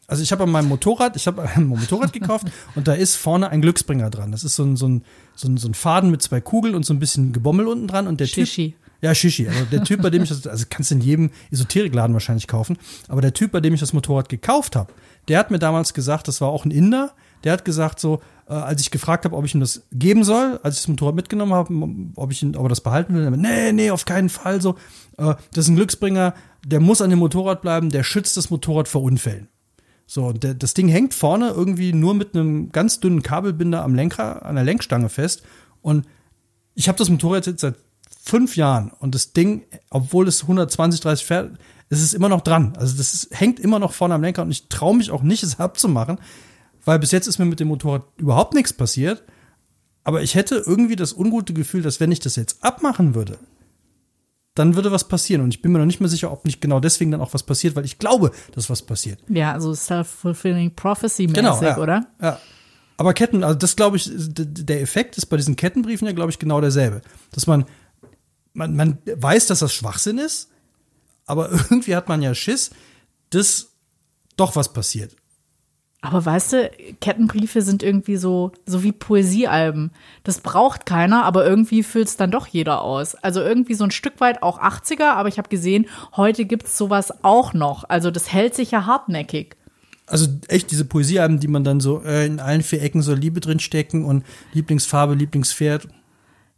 Also 0.10 0.24
ich 0.24 0.32
habe 0.32 0.44
an 0.44 0.52
meinem 0.52 0.68
Motorrad, 0.68 1.16
ich 1.16 1.28
habe 1.28 1.48
ein 1.56 1.68
Motorrad 1.68 2.14
gekauft 2.14 2.48
und 2.76 2.88
da 2.88 2.94
ist 2.94 3.16
vorne 3.16 3.50
ein 3.50 3.62
Glücksbringer 3.62 4.10
dran. 4.10 4.32
Das 4.32 4.44
ist 4.44 4.56
so 4.56 4.64
ein, 4.64 4.76
so 4.76 4.88
ein, 4.88 5.04
so 5.36 5.48
ein, 5.48 5.58
so 5.58 5.68
ein 5.68 5.74
Faden 5.74 6.12
mit 6.12 6.22
zwei 6.22 6.42
Kugeln 6.42 6.76
und 6.76 6.86
so 6.86 6.94
ein 6.94 7.00
bisschen 7.00 7.32
Gebommel 7.32 7.68
unten 7.68 7.88
dran 7.88 8.08
und 8.08 8.20
der 8.20 8.26
Shishi. 8.26 8.72
Typ. 8.72 8.80
Ja, 9.02 9.16
Shishi. 9.16 9.48
Also 9.48 9.64
der 9.66 9.84
Typ, 9.84 10.02
bei 10.02 10.10
dem 10.10 10.24
ich 10.24 10.30
das, 10.30 10.46
also 10.46 10.66
kannst 10.70 10.92
du 10.92 10.96
in 10.96 11.02
jedem 11.02 11.30
Esoterikladen 11.52 12.14
wahrscheinlich 12.14 12.48
kaufen, 12.48 12.78
aber 13.08 13.22
der 13.22 13.34
Typ, 13.34 13.52
bei 13.52 13.62
dem 13.62 13.74
ich 13.74 13.80
das 13.80 13.94
Motorrad 13.94 14.28
gekauft 14.28 14.76
habe, 14.76 14.92
der 15.30 15.40
hat 15.40 15.52
mir 15.52 15.60
damals 15.60 15.94
gesagt, 15.94 16.28
das 16.28 16.42
war 16.42 16.50
auch 16.50 16.66
ein 16.66 16.72
Inder, 16.72 17.14
der 17.46 17.54
hat 17.54 17.64
gesagt 17.64 18.00
so, 18.00 18.20
äh, 18.50 18.54
als 18.54 18.82
ich 18.82 18.92
gefragt 18.92 19.24
habe, 19.24 19.38
ob 19.38 19.46
ich 19.46 19.54
ihm 19.54 19.62
das 19.62 19.84
geben 19.94 20.26
soll, 20.26 20.60
als 20.64 20.76
ich 20.76 20.82
das 20.82 20.88
Motorrad 20.90 21.16
mitgenommen 21.16 21.54
habe, 21.54 21.74
ob 22.16 22.32
ich 22.32 22.44
ihn, 22.44 22.56
ob 22.58 22.66
er 22.66 22.70
das 22.70 22.82
behalten 22.82 23.16
will, 23.16 23.30
nee, 23.32 23.72
nee, 23.72 23.92
auf 23.92 24.04
keinen 24.04 24.30
Fall 24.30 24.62
so. 24.62 24.76
Äh, 25.18 25.36
das 25.54 25.66
ist 25.66 25.70
ein 25.70 25.76
Glücksbringer, 25.78 26.34
der 26.66 26.82
muss 26.82 27.02
an 27.02 27.10
dem 27.10 27.20
Motorrad 27.20 27.62
bleiben, 27.62 27.90
der 27.90 28.04
schützt 28.04 28.36
das 28.36 28.50
Motorrad 28.50 28.90
vor 28.90 29.04
Unfällen. 29.04 29.48
So, 30.12 30.34
der, 30.34 30.56
das 30.56 30.74
Ding 30.74 30.88
hängt 30.88 31.14
vorne 31.14 31.50
irgendwie 31.50 31.94
nur 31.94 32.16
mit 32.16 32.34
einem 32.34 32.72
ganz 32.72 33.00
dünnen 33.00 33.22
Kabelbinder 33.22 33.84
am 33.84 33.94
Lenker, 33.94 34.44
an 34.44 34.56
der 34.56 34.64
Lenkstange 34.64 35.08
fest. 35.08 35.44
Und 35.84 36.08
ich 36.74 36.88
habe 36.88 36.98
das 36.98 37.12
Motorrad 37.12 37.46
jetzt 37.46 37.62
seit 37.62 37.76
fünf 38.20 38.56
Jahren 38.56 38.90
und 38.90 39.14
das 39.14 39.34
Ding, 39.34 39.66
obwohl 39.92 40.28
es 40.28 40.42
120, 40.42 41.02
30 41.02 41.26
fährt, 41.28 41.52
ist 41.90 42.02
es 42.02 42.16
immer 42.16 42.28
noch 42.28 42.42
dran. 42.42 42.74
Also 42.76 42.98
das 42.98 43.14
ist, 43.14 43.40
hängt 43.40 43.60
immer 43.60 43.78
noch 43.78 43.94
vorne 43.94 44.16
am 44.16 44.24
Lenker 44.24 44.42
und 44.42 44.50
ich 44.50 44.68
traue 44.68 44.96
mich 44.96 45.12
auch 45.12 45.22
nicht, 45.22 45.44
es 45.44 45.60
abzumachen, 45.60 46.18
weil 46.86 46.98
bis 46.98 47.12
jetzt 47.12 47.28
ist 47.28 47.38
mir 47.38 47.46
mit 47.46 47.60
dem 47.60 47.68
Motorrad 47.68 48.02
überhaupt 48.18 48.56
nichts 48.56 48.74
passiert. 48.74 49.22
Aber 50.04 50.24
ich 50.24 50.34
hätte 50.34 50.64
irgendwie 50.66 50.96
das 50.96 51.14
ungute 51.14 51.54
Gefühl, 51.54 51.84
dass 51.84 52.00
wenn 52.00 52.12
ich 52.12 52.20
das 52.20 52.36
jetzt 52.36 52.64
abmachen 52.64 53.14
würde, 53.14 53.38
dann 54.60 54.76
würde 54.76 54.92
was 54.92 55.08
passieren. 55.08 55.42
Und 55.42 55.54
ich 55.54 55.62
bin 55.62 55.72
mir 55.72 55.80
noch 55.80 55.86
nicht 55.86 56.02
mehr 56.02 56.10
sicher, 56.10 56.32
ob 56.32 56.44
nicht 56.44 56.60
genau 56.60 56.82
deswegen 56.82 57.12
dann 57.12 57.22
auch 57.22 57.34
was 57.34 57.44
passiert, 57.44 57.78
weil 57.78 57.86
ich 57.86 57.98
glaube, 57.98 58.32
dass 58.54 58.70
was 58.70 58.82
passiert. 58.82 59.20
Ja, 59.30 59.54
also 59.54 59.74
self-fulfilling 59.74 60.76
prophecy-mäßig, 60.76 61.34
genau, 61.34 61.62
ja, 61.62 61.78
oder? 61.78 62.08
Ja. 62.22 62.40
Aber 62.98 63.14
Ketten, 63.14 63.46
also 63.46 63.58
das 63.58 63.78
glaube 63.78 63.96
ich, 63.96 64.12
der 64.12 64.82
Effekt 64.82 65.18
ist 65.18 65.28
bei 65.28 65.38
diesen 65.38 65.56
Kettenbriefen 65.56 66.06
ja, 66.06 66.14
glaube 66.14 66.32
ich, 66.32 66.40
genau 66.40 66.60
derselbe. 66.60 67.02
Dass 67.32 67.48
man, 67.48 67.64
man, 68.52 68.76
man 68.76 68.98
weiß, 69.06 69.48
dass 69.48 69.60
das 69.60 69.74
Schwachsinn 69.74 70.18
ist, 70.18 70.50
aber 71.26 71.50
irgendwie 71.70 71.96
hat 71.96 72.10
man 72.10 72.22
ja 72.22 72.36
Schiss, 72.36 72.72
dass 73.30 73.70
doch 74.36 74.58
was 74.58 74.74
passiert. 74.74 75.16
Aber 76.02 76.26
weißt 76.26 76.54
du, 76.54 76.72
Kettenbriefe 77.02 77.62
sind 77.62 77.84
irgendwie 77.84 78.16
so, 78.16 78.54
so 78.66 78.84
wie 78.84 78.94
Poesiealben. 78.94 79.92
Das 80.24 80.40
braucht 80.40 80.86
keiner, 80.86 81.26
aber 81.26 81.46
irgendwie 81.46 81.84
füllt 81.84 82.08
es 82.08 82.16
dann 82.16 82.32
doch 82.32 82.48
jeder 82.48 82.82
aus. 82.82 83.16
Also 83.16 83.42
irgendwie 83.42 83.74
so 83.74 83.84
ein 83.84 83.92
Stück 83.92 84.22
weit 84.22 84.42
auch 84.42 84.62
80er, 84.62 85.12
aber 85.12 85.28
ich 85.28 85.38
habe 85.38 85.50
gesehen, 85.50 85.88
heute 86.16 86.46
gibt's 86.46 86.78
sowas 86.78 87.24
auch 87.24 87.54
noch. 87.54 87.84
Also 87.90 88.12
das 88.12 88.32
hält 88.32 88.56
sich 88.56 88.72
ja 88.72 88.86
hartnäckig. 88.86 89.58
Also 90.08 90.28
echt 90.48 90.72
diese 90.72 90.86
Poesiealben, 90.86 91.40
die 91.40 91.50
man 91.50 91.66
dann 91.66 91.82
so 91.82 92.02
äh, 92.04 92.26
in 92.26 92.40
allen 92.40 92.64
vier 92.64 92.82
Ecken 92.82 93.02
so 93.02 93.14
Liebe 93.14 93.42
drin 93.42 93.60
stecken 93.60 94.06
und 94.06 94.24
Lieblingsfarbe, 94.54 95.16
Lieblingspferd. 95.16 95.88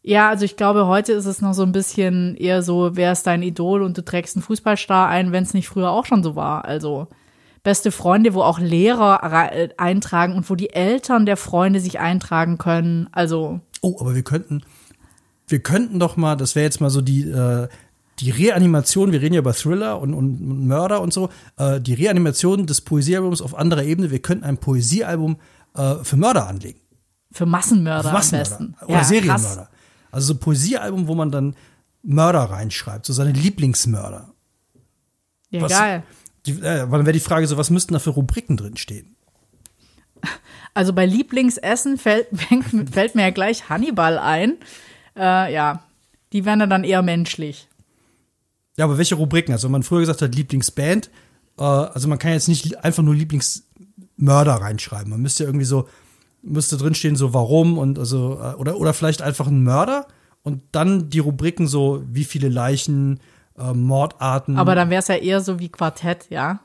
Ja, 0.04 0.30
also 0.30 0.46
ich 0.46 0.56
glaube, 0.56 0.86
heute 0.86 1.14
ist 1.14 1.26
es 1.26 1.42
noch 1.42 1.54
so 1.54 1.64
ein 1.64 1.72
bisschen 1.72 2.36
eher 2.36 2.62
so, 2.64 2.96
wer 2.96 3.12
ist 3.12 3.28
dein 3.28 3.44
Idol 3.44 3.82
und 3.82 3.98
du 3.98 4.06
trägst 4.06 4.36
einen 4.36 4.44
Fußballstar 4.44 5.10
ein, 5.10 5.32
wenn 5.32 5.44
es 5.44 5.54
nicht 5.54 5.68
früher 5.68 5.90
auch 5.90 6.06
schon 6.06 6.24
so 6.24 6.36
war. 6.36 6.66
Also 6.66 7.08
beste 7.64 7.92
Freunde, 7.92 8.34
wo 8.34 8.42
auch 8.42 8.60
Lehrer 8.60 9.20
rei- 9.24 9.70
eintragen 9.78 10.36
und 10.36 10.50
wo 10.50 10.56
die 10.56 10.72
Eltern 10.72 11.26
der 11.26 11.38
Freunde 11.38 11.80
sich 11.80 12.00
eintragen 12.00 12.58
können. 12.58 13.08
Also 13.12 13.60
Oh, 13.82 13.98
aber 14.00 14.16
wir 14.16 14.24
könnten, 14.24 14.62
wir 15.48 15.60
könnten 15.60 16.00
doch 16.00 16.18
mal, 16.18 16.36
das 16.36 16.56
wäre 16.56 16.64
jetzt 16.66 16.82
mal 16.82 16.90
so 16.90 17.02
die, 17.02 17.22
äh, 17.30 17.68
die 18.20 18.30
Reanimation, 18.32 19.12
wir 19.12 19.22
reden 19.22 19.34
ja 19.36 19.40
über 19.40 19.54
Thriller 19.54 20.00
und, 20.00 20.14
und, 20.14 20.68
Mörder 20.68 21.02
und 21.02 21.12
so, 21.14 21.30
äh, 21.58 21.80
die 21.82 21.94
Reanimation 21.96 22.66
des 22.68 22.82
Poesiealbums 22.82 23.42
auf 23.42 23.56
anderer 23.56 23.84
Ebene, 23.84 24.12
wir 24.12 24.22
könnten 24.22 24.44
ein 24.44 24.58
Poesiealbum 24.58 25.38
äh, 25.76 25.96
für 26.04 26.18
Mörder 26.18 26.48
anlegen. 26.48 26.80
für 27.32 27.46
Massenmörder 27.46 28.12
Massenmörder 28.12 28.52
am 28.60 28.68
besten. 28.68 28.86
oder 28.86 28.94
Ja, 28.94 29.04
Serienmörder. 29.04 29.42
krass. 29.56 29.68
Also 30.12 30.28
so 30.28 30.34
ein 30.34 30.40
Poesiealbum, 30.40 31.08
wo 31.08 31.16
man 31.16 31.32
dann 31.32 31.56
Mörder 32.04 32.42
reinschreibt, 32.42 33.06
so 33.06 33.14
seine 33.14 33.32
Lieblingsmörder. 33.32 34.30
Ja, 35.50 35.62
Was- 35.62 35.72
geil. 35.72 36.04
Die, 36.46 36.54
äh, 36.54 36.80
dann 36.80 36.92
wäre 36.92 37.12
die 37.12 37.20
Frage 37.20 37.48
so, 37.48 37.58
was 37.58 37.70
müssten 37.70 37.94
da 37.94 38.00
für 38.00 38.12
Rubriken 38.12 38.58
drin 38.58 38.78
stehen? 38.78 39.16
Also 40.74 40.94
bei 40.94 41.06
Lieblingsessen 41.06 41.98
fällt, 41.98 42.28
fällt 42.92 43.16
mir 43.16 43.24
ja 43.24 43.30
gleich 43.32 43.70
Hannibal 43.70 44.18
ein. 44.18 44.58
Äh, 45.16 45.54
ja, 45.54 45.84
die 46.32 46.46
wären 46.46 46.70
dann 46.70 46.84
eher 46.84 47.02
menschlich. 47.02 47.68
Ja, 48.78 48.86
aber 48.86 48.98
welche 48.98 49.16
Rubriken? 49.16 49.52
Also 49.54 49.68
wenn 49.68 49.74
man 49.74 49.84
früher 49.84 50.00
gesagt 50.00 50.22
hat, 50.22 50.34
Lieblingsband, 50.34 51.10
äh, 51.60 51.64
also 51.64 52.08
man 52.08 52.20
kann 52.20 52.32
jetzt 52.32 52.48
nicht 52.48 52.84
einfach 52.84 53.04
nur 53.04 53.16
Lieblingsmörder 53.16 54.54
reinschreiben. 54.54 55.10
Man 55.10 55.22
müsste 55.22 55.44
ja 55.44 55.50
irgendwie 55.50 55.66
so, 55.66 55.90
müsste 56.42 56.78
drinstehen, 56.78 57.16
so 57.16 57.34
warum 57.34 57.78
und 57.78 58.00
also, 58.00 58.40
äh, 58.42 58.56
oder, 58.56 58.78
oder 58.78 58.94
vielleicht 58.94 59.22
einfach 59.22 59.48
ein 59.48 59.64
Mörder 59.64 60.08
und 60.44 60.62
dann 60.72 61.10
die 61.10 61.20
Rubriken 61.20 61.68
so, 61.68 62.04
wie 62.08 62.24
viele 62.24 62.50
Leichen, 62.50 63.20
äh, 63.62 63.74
Mordarten. 63.74 64.58
Aber 64.58 64.76
dann 64.76 64.90
wäre 64.90 65.00
es 65.00 65.08
ja 65.08 65.16
eher 65.16 65.42
so 65.42 65.60
wie 65.60 65.70
Quartett, 65.70 66.28
ja. 66.30 66.60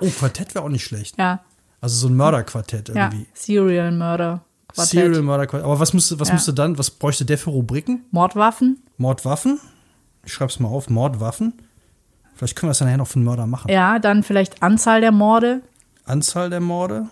oh, 0.00 0.08
Quartett 0.18 0.54
wäre 0.54 0.64
auch 0.64 0.68
nicht 0.68 0.84
schlecht. 0.84 1.16
Ja, 1.18 1.40
Also 1.80 1.96
so 1.96 2.08
ein 2.12 2.16
Mörderquartett 2.16 2.88
ja. 2.88 2.94
irgendwie. 3.10 3.26
Serial 3.34 3.92
Murder. 3.92 4.42
Quartett. 4.68 4.90
Serial 4.90 5.22
Murder 5.22 5.46
Quartett. 5.46 5.64
Aber 5.64 5.80
was 5.80 5.92
müsste, 5.94 6.18
was 6.20 6.28
Ja. 6.28 6.34
müsste 6.34 6.52
dann, 6.54 6.76
was 6.78 6.90
bräuchte 6.90 7.24
der 7.24 7.38
für 7.38 7.50
Rubriken? 7.50 8.04
Mordwaffen. 8.10 8.82
Mordwaffen? 8.96 9.60
Ich 10.24 10.32
schreib's 10.32 10.58
mal 10.60 10.68
auf, 10.68 10.90
Mordwaffen. 10.90 11.54
Vielleicht 12.34 12.54
können 12.56 12.68
wir 12.68 12.72
es 12.72 12.78
dann 12.78 12.86
nachher 12.88 12.98
noch 12.98 13.08
für 13.08 13.16
einen 13.16 13.24
Mörder 13.24 13.46
machen. 13.46 13.70
Ja, 13.70 13.98
dann 13.98 14.22
vielleicht 14.22 14.62
Anzahl 14.62 15.00
der 15.00 15.10
Morde. 15.12 15.62
Anzahl 16.04 16.50
der 16.50 16.60
Morde. 16.60 17.06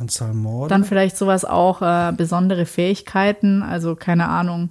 Anzahl 0.00 0.34
Morde. 0.34 0.68
Dann 0.68 0.84
vielleicht 0.84 1.16
sowas 1.16 1.44
auch, 1.44 1.80
äh, 1.82 2.12
besondere 2.16 2.66
Fähigkeiten. 2.66 3.62
Also 3.62 3.94
keine 3.96 4.28
Ahnung. 4.28 4.70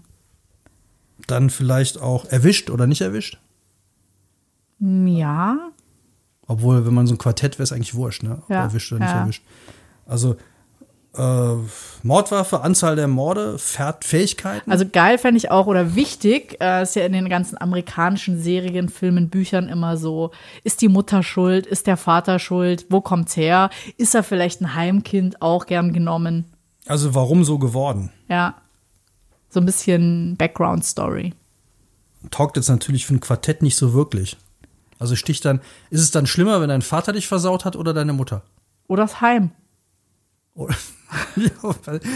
Dann 1.28 1.50
vielleicht 1.50 2.00
auch 2.02 2.26
erwischt 2.26 2.70
oder 2.70 2.86
nicht 2.88 3.02
erwischt. 3.02 3.40
Ja, 4.80 5.72
Obwohl, 6.48 6.86
wenn 6.86 6.94
man 6.94 7.08
so 7.08 7.16
ein 7.16 7.18
Quartett 7.18 7.58
wäre, 7.58 7.64
ist 7.64 7.74
eigentlich 7.74 7.96
wurscht, 7.96 8.24
ne? 8.24 8.42
Ob 8.44 8.50
Ja, 8.50 8.64
erwischt 8.64 8.92
oder 8.92 9.02
nicht 9.02 9.14
ja. 9.14 9.22
erwischt. 9.22 9.44
Also 10.06 10.38
äh, 11.18 11.56
Mordwaffe, 12.04 12.62
Anzahl 12.62 12.96
der 12.96 13.08
Morde, 13.08 13.58
Fähigkeiten. 13.58 14.72
Also 14.72 14.86
geil 14.88 15.18
fände 15.18 15.38
ich 15.38 15.52
auch 15.52 15.66
oder 15.68 15.96
wichtig, 15.96 16.58
äh, 16.62 16.84
ist 16.84 16.96
ja 16.96 17.06
in 17.06 17.14
den 17.14 17.28
ganzen 17.28 17.60
amerikanischen 17.60 18.40
Serien, 18.40 18.88
Filmen, 18.90 19.30
Büchern 19.30 19.68
immer 19.68 19.98
so, 19.98 20.32
ist 20.64 20.82
die 20.82 20.90
Mutter 20.90 21.24
schuld, 21.24 21.66
ist 21.66 21.88
der 21.88 21.98
Vater 21.98 22.40
schuld, 22.40 22.86
wo 22.90 23.02
kommt's 23.02 23.36
her? 23.36 23.70
Ist 23.98 24.16
er 24.16 24.24
vielleicht 24.24 24.62
ein 24.62 24.76
Heimkind 24.76 25.42
auch 25.42 25.66
gern 25.66 25.92
genommen? 25.92 26.46
Also 26.86 27.16
warum 27.16 27.44
so 27.44 27.58
geworden? 27.58 28.12
Ja. 28.30 28.56
So 29.50 29.60
ein 29.60 29.66
bisschen 29.66 30.36
Background 30.38 30.86
Story. 30.86 31.34
Taugt 32.32 32.58
jetzt 32.58 32.70
natürlich 32.70 33.06
für 33.06 33.16
ein 33.16 33.20
Quartett 33.22 33.62
nicht 33.62 33.76
so 33.76 33.94
wirklich. 33.94 34.38
Also 35.00 35.16
sticht 35.16 35.46
dann, 35.46 35.62
ist 35.90 36.02
es 36.02 36.12
dann 36.12 36.28
schlimmer, 36.28 36.62
wenn 36.62 36.70
dein 36.70 36.82
Vater 36.82 37.14
dich 37.14 37.28
versaut 37.28 37.66
hat 37.66 37.76
oder 37.76 37.94
deine 37.94 38.14
Mutter? 38.14 38.44
Oder 38.88 39.04
das 39.04 39.22
Heim. 39.22 39.52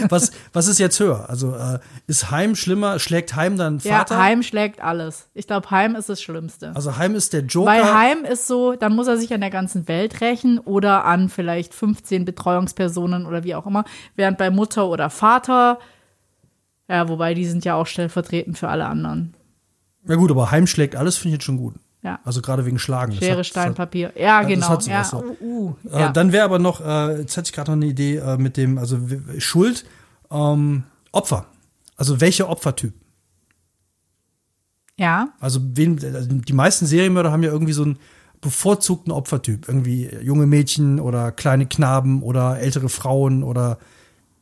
Was, 0.08 0.32
was 0.52 0.66
ist 0.66 0.78
jetzt 0.78 1.00
höher? 1.00 1.30
Also 1.30 1.54
äh, 1.54 1.78
ist 2.06 2.30
Heim 2.30 2.54
schlimmer? 2.54 2.98
Schlägt 2.98 3.34
Heim 3.34 3.56
dann 3.56 3.80
Vater? 3.80 4.16
Ja, 4.16 4.22
Heim 4.22 4.42
schlägt 4.42 4.82
alles. 4.82 5.28
Ich 5.32 5.46
glaube, 5.46 5.70
Heim 5.70 5.94
ist 5.94 6.08
das 6.08 6.20
Schlimmste. 6.20 6.72
Also 6.74 6.96
Heim 6.98 7.14
ist 7.14 7.32
der 7.32 7.42
Joker. 7.42 7.70
Weil 7.70 7.94
Heim 7.94 8.24
ist 8.24 8.46
so, 8.46 8.74
dann 8.74 8.94
muss 8.94 9.06
er 9.06 9.16
sich 9.16 9.32
an 9.32 9.40
der 9.40 9.50
ganzen 9.50 9.88
Welt 9.88 10.20
rächen 10.20 10.58
oder 10.58 11.04
an 11.06 11.30
vielleicht 11.30 11.72
15 11.72 12.24
Betreuungspersonen 12.26 13.24
oder 13.24 13.44
wie 13.44 13.54
auch 13.54 13.66
immer. 13.66 13.84
Während 14.14 14.36
bei 14.36 14.50
Mutter 14.50 14.88
oder 14.88 15.08
Vater, 15.08 15.78
ja, 16.88 17.08
wobei 17.08 17.32
die 17.32 17.46
sind 17.46 17.64
ja 17.64 17.76
auch 17.76 17.86
stellvertretend 17.86 18.58
für 18.58 18.68
alle 18.68 18.86
anderen. 18.86 19.34
Ja 20.06 20.16
gut, 20.16 20.30
aber 20.30 20.50
Heim 20.50 20.66
schlägt 20.66 20.96
alles, 20.96 21.16
finde 21.16 21.28
ich 21.28 21.34
jetzt 21.34 21.44
schon 21.44 21.56
gut. 21.56 21.74
Ja. 22.02 22.18
Also 22.24 22.42
gerade 22.42 22.66
wegen 22.66 22.78
Schlagen. 22.80 23.12
Schere, 23.12 23.38
hat- 23.38 23.46
Stein, 23.46 23.68
hat- 23.70 23.76
Papier. 23.76 24.12
Ja, 24.18 24.42
genau. 24.42 24.68
hat 24.68 24.82
sowas, 24.82 25.12
ja. 25.12 25.18
uh, 25.18 25.36
uh, 25.40 25.74
Äh, 25.88 26.00
ja. 26.00 26.12
Dann 26.12 26.32
wäre 26.32 26.44
aber 26.44 26.58
noch, 26.58 26.80
äh, 26.80 27.20
jetzt 27.20 27.36
hatte 27.36 27.46
ich 27.46 27.52
gerade 27.52 27.70
noch 27.70 27.76
eine 27.76 27.86
Idee 27.86 28.16
äh, 28.16 28.36
mit 28.38 28.56
dem, 28.56 28.76
also 28.78 28.98
Schuld, 29.38 29.84
ähm, 30.30 30.82
Opfer. 31.12 31.46
Also 31.96 32.20
welcher 32.20 32.48
Opfertyp? 32.48 32.92
ja, 34.98 35.28
Also 35.40 35.60
wen, 35.74 35.98
also 36.14 36.28
die 36.32 36.52
meisten 36.52 36.86
Serienmörder 36.86 37.32
haben 37.32 37.42
ja 37.42 37.50
irgendwie 37.50 37.72
so 37.72 37.82
einen 37.82 37.98
bevorzugten 38.40 39.12
Opfertyp. 39.12 39.66
Irgendwie 39.68 40.08
junge 40.22 40.46
Mädchen 40.46 41.00
oder 41.00 41.32
kleine 41.32 41.66
Knaben 41.66 42.22
oder 42.22 42.58
ältere 42.60 42.88
Frauen 42.88 43.42
oder 43.42 43.78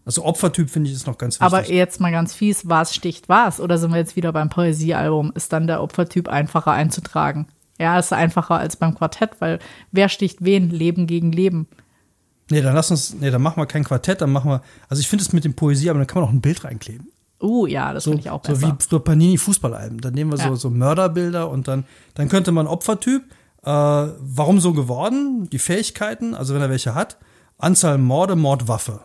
also 0.04 0.25
Opfertyp 0.25 0.71
finde 0.71 0.88
ich 0.90 0.97
ist 0.97 1.07
noch 1.07 1.19
ganz 1.19 1.35
wichtig. 1.40 1.47
aber 1.47 1.71
jetzt 1.71 2.00
mal 2.00 2.11
ganz 2.12 2.35
fies, 2.35 2.69
was 2.69 2.95
sticht 2.95 3.28
was? 3.28 3.61
Oder 3.61 3.78
sind 3.78 3.90
wir 3.92 3.99
jetzt 3.99 4.16
wieder 4.16 4.33
beim 4.33 4.49
Poesiealbum? 4.49 5.33
Ist 5.35 5.52
dann 5.52 5.66
der 5.66 5.83
Opfertyp 5.83 6.28
einfacher 6.28 6.73
einzutragen? 6.73 7.47
Ja, 7.78 7.99
ist 7.99 8.12
einfacher 8.12 8.59
als 8.59 8.76
beim 8.76 8.95
Quartett, 8.95 9.30
weil 9.40 9.59
wer 9.92 10.09
sticht 10.09 10.45
wen? 10.45 10.71
Leben 10.71 11.07
gegen 11.07 11.33
Leben. 11.33 11.66
nee, 12.50 12.61
dann 12.61 12.75
lass 12.75 12.90
uns, 12.90 13.14
nee, 13.14 13.30
dann 13.30 13.40
machen 13.42 13.61
wir 13.61 13.66
kein 13.66 13.85
Quartett, 13.85 14.21
dann 14.21 14.33
machen 14.33 14.50
wir, 14.50 14.62
also 14.88 15.00
ich 15.00 15.09
finde 15.09 15.23
es 15.25 15.33
mit 15.33 15.45
dem 15.45 15.54
Poesie, 15.54 15.88
aber 15.90 15.99
dann 16.00 16.07
kann 16.07 16.21
man 16.21 16.28
auch 16.28 16.35
ein 16.35 16.40
Bild 16.40 16.64
reinkleben. 16.64 17.11
Uh, 17.42 17.66
ja, 17.66 17.95
das 17.95 18.04
So, 18.04 18.11
finde 18.11 18.21
ich 18.25 18.30
auch 18.30 18.42
so 18.45 18.52
besser. 18.52 18.69
wie 18.69 18.85
so 18.87 19.00
Panini 19.00 19.38
Fußballalben. 19.38 20.00
Dann 20.02 20.12
nehmen 20.12 20.30
wir 20.30 20.37
so, 20.37 20.49
Ja. 20.50 20.57
so 20.57 20.69
Mörderbilder 20.69 21.49
und 21.49 21.69
dann, 21.69 21.85
dann 22.14 22.28
könnte 22.28 22.52
man 22.52 22.66
Opfertyp, 22.66 23.23
äh, 23.62 23.71
warum 23.71 24.61
so 24.61 24.75
geworden, 24.75 25.49
die 25.50 25.59
Fähigkeiten, 25.59 26.35
also 26.35 26.54
wenn 26.54 26.61
er 26.61 26.69
welche 26.69 26.95
hat, 26.95 27.16
Anzahl 27.57 27.97
Morde, 27.97 28.37
Mordwaffe. 28.37 29.00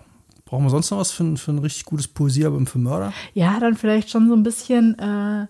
Brauchen 0.46 0.64
wir 0.66 0.70
sonst 0.70 0.92
noch 0.92 1.00
was 1.00 1.12
für, 1.12 1.24
ein- 1.24 1.38
für 1.38 1.52
ein 1.52 1.60
richtig 1.60 1.86
gutes 1.86 2.08
Poesiealbum 2.08 2.68
für 2.68 2.78
Mörder? 2.78 3.12
Ja, 3.34 3.60
dann 3.60 3.76
vielleicht 3.76 4.12
schon 4.12 4.28
so 4.30 4.36
ein 4.36 4.44
bisschen, 4.44 4.98
äh, 5.00 5.48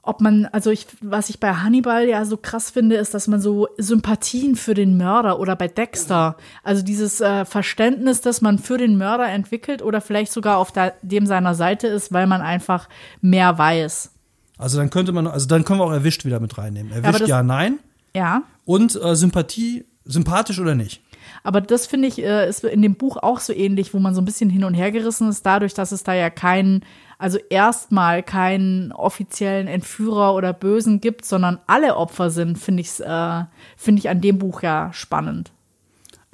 ob 0.00 0.22
man, 0.22 0.46
also 0.46 0.70
ich, 0.70 0.86
was 1.02 1.28
ich 1.28 1.38
bei 1.40 1.52
Hannibal 1.52 2.08
ja 2.08 2.24
so 2.24 2.38
krass 2.38 2.70
finde, 2.70 2.96
ist, 2.96 3.12
dass 3.12 3.26
man 3.28 3.42
so 3.42 3.68
Sympathien 3.76 4.56
für 4.56 4.72
den 4.72 4.96
Mörder 4.96 5.38
oder 5.38 5.56
bei 5.56 5.68
Dexter, 5.68 6.36
also 6.64 6.82
dieses 6.82 7.20
äh, 7.20 7.44
Verständnis, 7.44 8.22
das 8.22 8.40
man 8.40 8.58
für 8.58 8.78
den 8.78 8.96
Mörder 8.96 9.28
entwickelt 9.28 9.82
oder 9.82 10.00
vielleicht 10.00 10.32
sogar 10.32 10.56
auf 10.56 10.72
der, 10.72 10.94
dem 11.02 11.26
seiner 11.26 11.54
Seite 11.54 11.86
ist, 11.88 12.10
weil 12.10 12.26
man 12.26 12.40
einfach 12.40 12.88
mehr 13.20 13.58
weiß. 13.58 14.10
Also 14.56 14.78
dann 14.78 14.88
könnte 14.88 15.12
man, 15.12 15.26
also 15.26 15.46
dann 15.46 15.66
können 15.66 15.80
wir 15.80 15.84
auch 15.84 15.92
erwischt 15.92 16.24
wieder 16.24 16.40
mit 16.40 16.56
reinnehmen. 16.56 16.90
Erwischt 16.92 17.20
das- 17.20 17.28
ja, 17.28 17.42
nein. 17.42 17.78
Ja, 18.16 18.42
Und 18.64 18.96
äh, 19.00 19.14
Sympathie, 19.14 19.84
sympathisch 20.06 20.58
oder 20.58 20.74
nicht? 20.74 21.02
Aber 21.42 21.60
das 21.60 21.86
finde 21.86 22.08
ich, 22.08 22.22
äh, 22.22 22.48
ist 22.48 22.64
in 22.64 22.82
dem 22.82 22.94
Buch 22.94 23.16
auch 23.16 23.40
so 23.40 23.52
ähnlich, 23.52 23.94
wo 23.94 23.98
man 23.98 24.14
so 24.14 24.20
ein 24.20 24.24
bisschen 24.24 24.50
hin 24.50 24.64
und 24.64 24.74
her 24.74 24.90
gerissen 24.90 25.28
ist, 25.28 25.44
dadurch, 25.44 25.74
dass 25.74 25.92
es 25.92 26.04
da 26.04 26.14
ja 26.14 26.30
keinen, 26.30 26.84
also 27.18 27.38
erstmal 27.50 28.22
keinen 28.22 28.92
offiziellen 28.92 29.68
Entführer 29.68 30.34
oder 30.34 30.52
Bösen 30.52 31.00
gibt, 31.00 31.24
sondern 31.24 31.58
alle 31.66 31.96
Opfer 31.96 32.30
sind, 32.30 32.58
finde 32.58 32.82
ich, 32.82 33.00
äh, 33.00 33.44
finde 33.76 34.00
ich 34.00 34.08
an 34.08 34.20
dem 34.20 34.38
Buch 34.38 34.62
ja 34.62 34.90
spannend. 34.92 35.52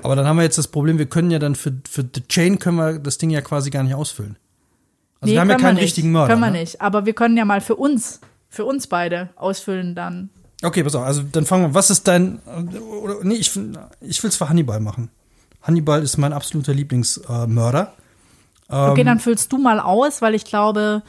Aber 0.03 0.17
dann 0.17 0.27
haben 0.27 0.37
wir 0.37 0.43
jetzt 0.43 0.59
das 0.59 0.69
Problem, 0.69 0.99
wir 0.99 1.07
können 1.07 1.31
ja 1.31 1.39
dann 1.39 1.55
für, 1.55 1.73
für 1.89 2.03
The 2.03 2.27
Chain 2.29 2.59
können 2.59 2.77
wir 2.77 2.99
das 2.99 3.19
Ding 3.19 3.31
ja 3.31 3.41
quasi 3.41 3.71
gar 3.71 3.83
nicht 3.83 3.95
ausfüllen. 3.95 4.37
Also 5.21 5.33
wir 5.33 5.41
haben 5.41 5.49
ja 5.49 5.57
keinen 5.57 5.79
richtigen 5.79 6.13
Mörder. 6.13 6.35
Können 6.35 6.43
wir 6.43 6.51
ne? 6.51 6.61
nicht. 6.61 6.83
Aber 6.83 7.07
wir 7.07 7.15
können 7.15 7.37
ja 7.37 7.47
mal 7.47 7.63
für 7.63 7.77
uns, 7.77 8.21
für 8.51 8.67
uns 8.67 8.87
beide 8.87 9.31
ausfüllen 9.37 9.95
dann. 9.95 10.29
Okay, 10.65 10.83
pass 10.83 10.95
auf, 10.95 11.05
also 11.05 11.23
dann 11.23 11.45
fangen 11.47 11.65
wir. 11.71 11.75
Was 11.75 11.91
ist 11.91 12.09
dein. 12.09 12.41
äh, 12.47 12.79
Oder, 12.79 13.17
nee, 13.23 13.35
ich, 13.35 13.51
ich 14.01 14.23
will 14.23 14.31
es 14.31 14.37
für 14.37 14.49
Hannibal 14.49 14.81
machen. 14.81 15.11
Hannibal 15.63 16.03
ist 16.03 16.17
mein 16.17 16.33
absoluter 16.33 16.75
Lieblingsmörder. 16.75 17.45
Äh, 17.45 17.47
Mörder. 17.47 17.93
Okay, 18.69 19.01
Ähm. 19.01 19.07
dann 19.07 19.21
füllst 19.21 19.53
du 19.53 19.59
mal 19.59 19.79
aus, 19.81 20.23
weil 20.23 20.35
ich 20.35 20.45
glaube, 20.45 21.03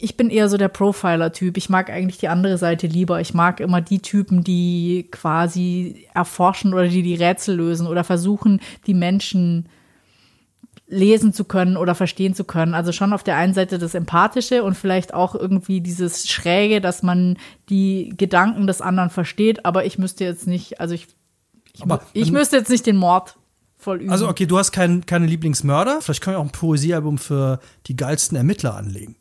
ich 0.00 0.16
bin 0.16 0.30
eher 0.30 0.48
so 0.48 0.56
der 0.56 0.68
Profiler-Typ. 0.68 1.56
Ich 1.56 1.68
mag 1.68 1.90
eigentlich 1.90 2.18
die 2.18 2.28
andere 2.28 2.58
Seite 2.58 2.86
lieber. 2.86 3.20
Ich 3.20 3.34
mag 3.34 3.60
immer 3.60 3.80
die 3.80 4.00
Typen, 4.00 4.44
die 4.44 5.08
quasi 5.10 6.06
erforschen 6.14 6.74
oder 6.74 6.88
die 6.88 7.02
die 7.02 7.16
Rätsel 7.16 7.56
lösen 7.56 7.86
oder 7.86 8.04
versuchen, 8.04 8.60
die 8.86 8.94
Menschen 8.94 9.68
lesen 10.86 11.32
zu 11.32 11.44
können 11.44 11.76
oder 11.76 11.94
verstehen 11.94 12.34
zu 12.34 12.44
können. 12.44 12.74
Also 12.74 12.92
schon 12.92 13.12
auf 13.12 13.22
der 13.22 13.36
einen 13.36 13.54
Seite 13.54 13.78
das 13.78 13.94
Empathische 13.94 14.62
und 14.64 14.74
vielleicht 14.74 15.14
auch 15.14 15.34
irgendwie 15.34 15.80
dieses 15.80 16.28
Schräge, 16.28 16.80
dass 16.80 17.02
man 17.02 17.38
die 17.70 18.12
Gedanken 18.16 18.66
des 18.66 18.80
anderen 18.82 19.10
versteht, 19.10 19.64
aber 19.64 19.86
ich 19.86 19.98
müsste 19.98 20.24
jetzt 20.24 20.46
nicht, 20.46 20.80
also 20.80 20.94
ich, 20.94 21.06
ich, 21.72 21.82
Aber 21.82 22.02
ich 22.12 22.30
müsste 22.30 22.56
jetzt 22.56 22.68
nicht 22.70 22.84
den 22.86 22.96
Mord 22.96 23.36
vollüben. 23.78 24.10
Also, 24.10 24.28
okay, 24.28 24.46
du 24.46 24.58
hast 24.58 24.72
kein, 24.72 25.06
keine 25.06 25.26
Lieblingsmörder. 25.26 26.00
Vielleicht 26.02 26.22
können 26.22 26.36
wir 26.36 26.40
auch 26.40 26.44
ein 26.44 26.52
Poesiealbum 26.52 27.18
für 27.18 27.60
die 27.86 27.96
geilsten 27.96 28.36
Ermittler 28.36 28.74
anlegen. 28.76 29.16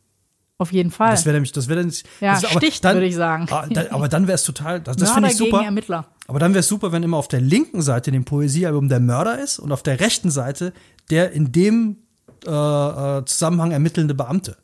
auf 0.58 0.72
jeden 0.72 0.92
Fall. 0.92 1.12
Das 1.12 1.26
wäre 1.26 1.34
nämlich, 1.34 1.52
das 1.52 1.68
wäre. 1.68 1.82
Ja, 2.22 2.40
das, 2.40 2.50
sticht, 2.52 2.84
dann- 2.86 2.96
würde 2.96 3.08
ich 3.08 3.16
sagen. 3.16 3.48
Ah, 3.52 3.66
da, 3.70 3.86
aber 3.92 4.08
dann 4.08 4.28
wäre 4.28 4.36
es 4.36 4.44
total, 4.44 4.82
das, 4.82 4.98
das 4.98 5.12
finde 5.12 5.30
ich 5.30 5.38
super. 5.38 5.64
Ermittler. 5.64 6.08
Aber 6.28 6.40
dann 6.40 6.52
wäre 6.54 6.60
es 6.62 6.68
super, 6.70 6.92
wenn 6.94 7.04
immer 7.04 7.18
auf 7.18 7.28
der 7.28 7.42
linken 7.42 7.82
Seite 7.82 8.12
dem 8.12 8.24
Poesiealbum 8.24 8.88
der 8.88 9.00
Mörder 9.02 9.40
ist 9.40 9.60
und 9.60 9.72
auf 9.74 9.84
der 9.84 10.00
rechten 10.00 10.30
Seite 10.32 10.72
der 11.10 11.32
in 11.32 11.52
dem 11.52 11.98
äh, 12.46 12.50
äh, 12.50 13.26
Zusammenhang 13.26 13.72
ermittelnde 13.72 14.14
Beamte. 14.14 14.58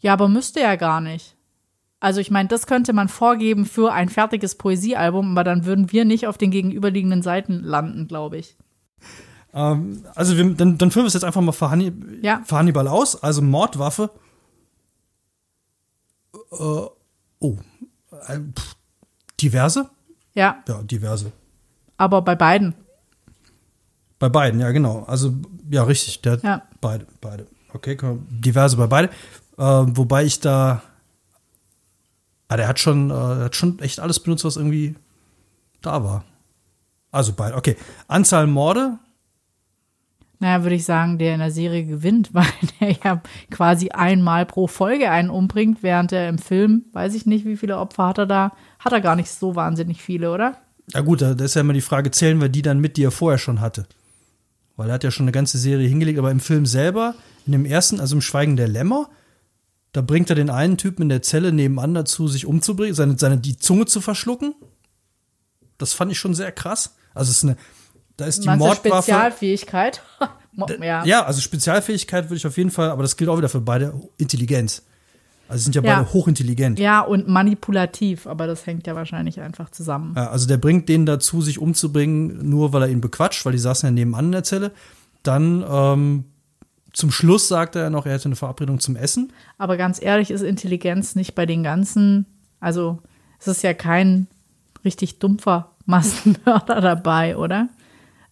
Ja, 0.00 0.12
aber 0.14 0.28
müsste 0.28 0.60
ja 0.60 0.76
gar 0.76 1.00
nicht. 1.00 1.36
Also 2.00 2.20
ich 2.20 2.30
meine, 2.32 2.48
das 2.48 2.66
könnte 2.66 2.92
man 2.92 3.08
vorgeben 3.08 3.64
für 3.64 3.92
ein 3.92 4.08
fertiges 4.08 4.56
Poesiealbum, 4.56 5.32
aber 5.32 5.44
dann 5.44 5.64
würden 5.64 5.92
wir 5.92 6.04
nicht 6.04 6.26
auf 6.26 6.36
den 6.36 6.50
gegenüberliegenden 6.50 7.22
Seiten 7.22 7.60
landen, 7.62 8.08
glaube 8.08 8.38
ich. 8.38 8.56
Ähm, 9.54 10.04
also 10.16 10.36
wir, 10.36 10.52
dann, 10.54 10.78
dann 10.78 10.90
führen 10.90 11.04
wir 11.04 11.08
es 11.08 11.14
jetzt 11.14 11.22
einfach 11.24 11.40
mal 11.40 11.52
für, 11.52 11.70
Hanni, 11.70 11.92
Ja. 12.22 12.42
für 12.44 12.56
Hannibal 12.56 12.88
aus. 12.88 13.22
Also 13.22 13.40
Mordwaffe. 13.42 14.10
Äh, 16.50 16.56
oh. 17.38 17.56
Äh, 18.26 18.40
diverse? 19.40 19.88
Ja, 20.34 20.62
Ja, 20.66 20.82
diverse. 20.82 21.30
aber 21.98 22.22
bei 22.22 22.34
beiden. 22.34 22.74
Bei 24.22 24.28
beiden, 24.28 24.60
ja, 24.60 24.70
genau. 24.70 25.02
Also, 25.08 25.32
ja, 25.68 25.82
richtig. 25.82 26.22
Der 26.22 26.38
Ja. 26.44 26.62
beide, 26.80 27.08
beide. 27.20 27.48
Okay, 27.74 27.96
komm, 27.96 28.24
diverse 28.30 28.76
bei 28.76 28.86
beide. 28.86 29.08
Äh, 29.58 29.64
wobei 29.64 30.22
ich 30.22 30.38
da. 30.38 30.80
Ah, 32.46 32.56
der 32.56 32.68
hat 32.68 32.78
schon, 32.78 33.10
äh, 33.10 33.14
hat 33.14 33.56
schon 33.56 33.80
echt 33.80 33.98
alles 33.98 34.20
benutzt, 34.20 34.44
was 34.44 34.54
irgendwie 34.56 34.94
da 35.80 36.04
war. 36.04 36.22
Also 37.10 37.32
beide. 37.32 37.56
Okay. 37.56 37.76
Anzahl 38.06 38.46
Morde. 38.46 39.00
Naja, 40.38 40.62
würde 40.62 40.76
ich 40.76 40.84
sagen, 40.84 41.18
der 41.18 41.34
in 41.34 41.40
der 41.40 41.50
Serie 41.50 41.84
gewinnt, 41.84 42.30
weil 42.32 42.46
der 42.80 42.92
ja 43.02 43.22
quasi 43.50 43.88
einmal 43.88 44.46
pro 44.46 44.68
Folge 44.68 45.10
einen 45.10 45.30
umbringt, 45.30 45.82
während 45.82 46.12
er 46.12 46.28
im 46.28 46.38
Film, 46.38 46.84
weiß 46.92 47.16
ich 47.16 47.26
nicht, 47.26 47.44
wie 47.44 47.56
viele 47.56 47.76
Opfer 47.78 48.06
hat 48.06 48.18
er 48.18 48.26
da, 48.26 48.52
hat 48.78 48.92
er 48.92 49.00
gar 49.00 49.16
nicht 49.16 49.32
so 49.32 49.56
wahnsinnig 49.56 50.00
viele, 50.00 50.30
oder? 50.30 50.58
Ja 50.92 51.00
gut, 51.00 51.22
da 51.22 51.32
ist 51.32 51.54
ja 51.56 51.62
immer 51.62 51.72
die 51.72 51.80
Frage, 51.80 52.12
zählen 52.12 52.40
wir 52.40 52.48
die 52.48 52.62
dann 52.62 52.78
mit, 52.78 52.96
die 52.96 53.02
er 53.02 53.10
vorher 53.10 53.38
schon 53.38 53.60
hatte? 53.60 53.84
Weil 54.82 54.90
er 54.90 54.94
hat 54.94 55.04
ja 55.04 55.12
schon 55.12 55.24
eine 55.24 55.32
ganze 55.32 55.58
Serie 55.58 55.86
hingelegt, 55.86 56.18
aber 56.18 56.32
im 56.32 56.40
Film 56.40 56.66
selber, 56.66 57.14
in 57.46 57.52
dem 57.52 57.64
ersten, 57.64 58.00
also 58.00 58.16
im 58.16 58.20
Schweigen 58.20 58.56
der 58.56 58.66
Lämmer, 58.66 59.08
da 59.92 60.00
bringt 60.00 60.28
er 60.28 60.34
den 60.34 60.50
einen 60.50 60.76
Typen 60.76 61.02
in 61.02 61.08
der 61.08 61.22
Zelle 61.22 61.52
nebenan 61.52 61.94
dazu, 61.94 62.26
sich 62.26 62.46
umzubringen, 62.46 62.92
seine, 62.92 63.16
seine 63.16 63.38
die 63.38 63.56
Zunge 63.56 63.86
zu 63.86 64.00
verschlucken. 64.00 64.56
Das 65.78 65.92
fand 65.92 66.10
ich 66.10 66.18
schon 66.18 66.34
sehr 66.34 66.50
krass. 66.50 66.96
Also 67.14 67.30
es 67.30 67.36
ist 67.38 67.44
eine, 67.44 67.56
da 68.16 68.24
ist 68.24 68.42
die 68.42 68.48
du 68.48 68.56
Mordwaffe. 68.56 69.02
Spezialfähigkeit. 69.02 70.02
Ja. 70.80 71.02
Ja, 71.06 71.24
also 71.24 71.40
Spezialfähigkeit 71.40 72.26
würde 72.26 72.36
ich 72.36 72.46
auf 72.46 72.58
jeden 72.58 72.70
Fall, 72.70 72.90
aber 72.90 73.02
das 73.02 73.16
gilt 73.16 73.30
auch 73.30 73.38
wieder 73.38 73.48
für 73.48 73.62
beide 73.62 73.94
Intelligenz. 74.18 74.82
Also 75.52 75.58
sie 75.58 75.64
sind 75.72 75.74
ja, 75.74 75.82
Ja. 75.82 75.98
beide 75.98 76.12
hochintelligent. 76.14 76.78
ja, 76.78 77.00
und 77.02 77.28
manipulativ, 77.28 78.26
aber 78.26 78.46
das 78.46 78.66
hängt 78.66 78.86
ja 78.86 78.94
wahrscheinlich 78.94 79.38
einfach 79.40 79.68
zusammen. 79.70 80.14
Ja, 80.16 80.30
also 80.30 80.48
der 80.48 80.56
bringt 80.56 80.88
den 80.88 81.04
dazu, 81.04 81.42
sich 81.42 81.58
umzubringen, 81.58 82.48
nur 82.48 82.72
weil 82.72 82.82
er 82.84 82.88
ihn 82.88 83.02
bequatscht, 83.02 83.44
weil 83.44 83.52
die 83.52 83.58
saßen 83.58 83.86
ja 83.86 83.90
nebenan 83.90 84.24
in 84.26 84.32
der 84.32 84.44
Zelle. 84.44 84.72
Dann 85.22 85.62
ähm, 85.68 86.24
zum 86.94 87.10
Schluss 87.10 87.48
sagt 87.48 87.76
er 87.76 87.82
ja 87.82 87.90
noch, 87.90 88.06
er 88.06 88.14
hätte 88.14 88.24
eine 88.26 88.36
Verabredung 88.36 88.80
zum 88.80 88.96
Essen. 88.96 89.30
Aber 89.58 89.76
ganz 89.76 90.00
ehrlich 90.02 90.30
ist 90.30 90.40
Intelligenz 90.40 91.14
nicht 91.16 91.34
bei 91.34 91.44
den 91.44 91.62
ganzen, 91.62 92.24
also 92.58 92.98
es 93.38 93.46
ist 93.46 93.62
ja 93.62 93.74
kein 93.74 94.28
richtig 94.86 95.18
dumpfer 95.18 95.70
Massenmörder 95.84 96.80
dabei, 96.80 97.36
oder? 97.36 97.68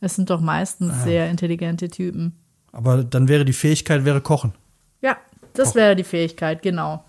Es 0.01 0.15
sind 0.15 0.31
doch 0.31 0.41
meistens 0.41 1.03
sehr 1.05 1.29
intelligente 1.29 1.89
Typen. 1.91 2.33
Aber 2.73 3.05
dann 3.05 3.29
wäre 3.29 3.45
die 3.45 3.53
Fähigkeit, 3.53 4.07
wäre 4.07 4.23
Kochen. 4.23 4.55
Ja, 5.03 5.19
das 5.53 5.75
wäre 5.75 5.95
die 5.97 6.05
Fähigkeit, 6.05 6.63
genau. 6.63 7.05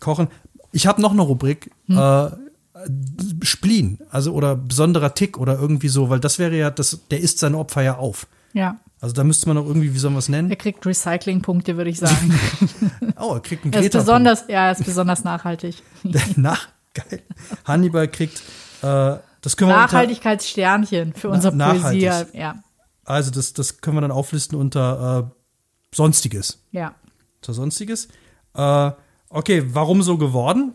Kochen. 0.00 0.28
Ich 0.72 0.86
habe 0.86 1.00
noch 1.00 1.12
eine 1.12 1.22
Rubrik, 1.22 1.70
äh, 1.88 2.28
Spleen, 3.42 3.98
also 4.10 4.32
oder 4.32 4.56
besonderer 4.56 5.14
Tick 5.14 5.38
oder 5.38 5.58
irgendwie 5.58 5.88
so, 5.88 6.10
weil 6.10 6.20
das 6.20 6.38
wäre 6.38 6.56
ja, 6.56 6.70
das, 6.70 7.00
der 7.10 7.20
isst 7.20 7.38
seine 7.38 7.58
Opfer 7.58 7.82
ja 7.82 7.96
auf. 7.96 8.26
Ja. 8.52 8.78
Also 9.00 9.14
da 9.14 9.24
müsste 9.24 9.48
man 9.48 9.56
noch 9.56 9.66
irgendwie, 9.66 9.94
wie 9.94 9.98
soll 9.98 10.10
man 10.10 10.18
es 10.18 10.28
nennen? 10.28 10.50
Er 10.50 10.56
kriegt 10.56 10.84
Recyclingpunkte, 10.84 11.76
würde 11.76 11.90
ich 11.90 11.98
sagen. 11.98 12.38
Oh, 13.20 13.34
er 13.34 13.40
kriegt 13.40 13.64
einen 13.64 13.72
Er 13.72 13.80
ist 13.80 13.92
besonders, 13.92 14.44
ja, 14.46 14.66
er 14.66 14.72
ist 14.72 14.84
besonders 14.84 15.24
nachhaltig. 15.24 15.82
Nach, 16.36 16.68
geil. 16.94 17.22
Hannibal 17.64 18.06
kriegt, 18.06 18.40
äh, 18.82 19.16
das 19.40 19.56
können 19.56 19.70
wir 19.70 19.74
unter, 19.74 19.86
Nachhaltigkeitssternchen 19.86 21.14
für 21.14 21.28
unser 21.28 21.50
nachhaltig. 21.50 22.08
Poesie. 22.08 22.38
Ja, 22.38 22.62
also 23.04 23.32
das, 23.32 23.54
das 23.54 23.80
können 23.80 23.96
wir 23.96 24.02
dann 24.02 24.12
auflisten 24.12 24.56
unter 24.56 25.30
äh, 25.30 25.96
Sonstiges. 25.96 26.62
ja. 26.70 26.94
Unter 27.40 27.54
Sonstiges. 27.54 28.08
Äh, 28.54 28.90
okay, 29.30 29.64
warum 29.68 30.02
so 30.02 30.18
geworden? 30.18 30.72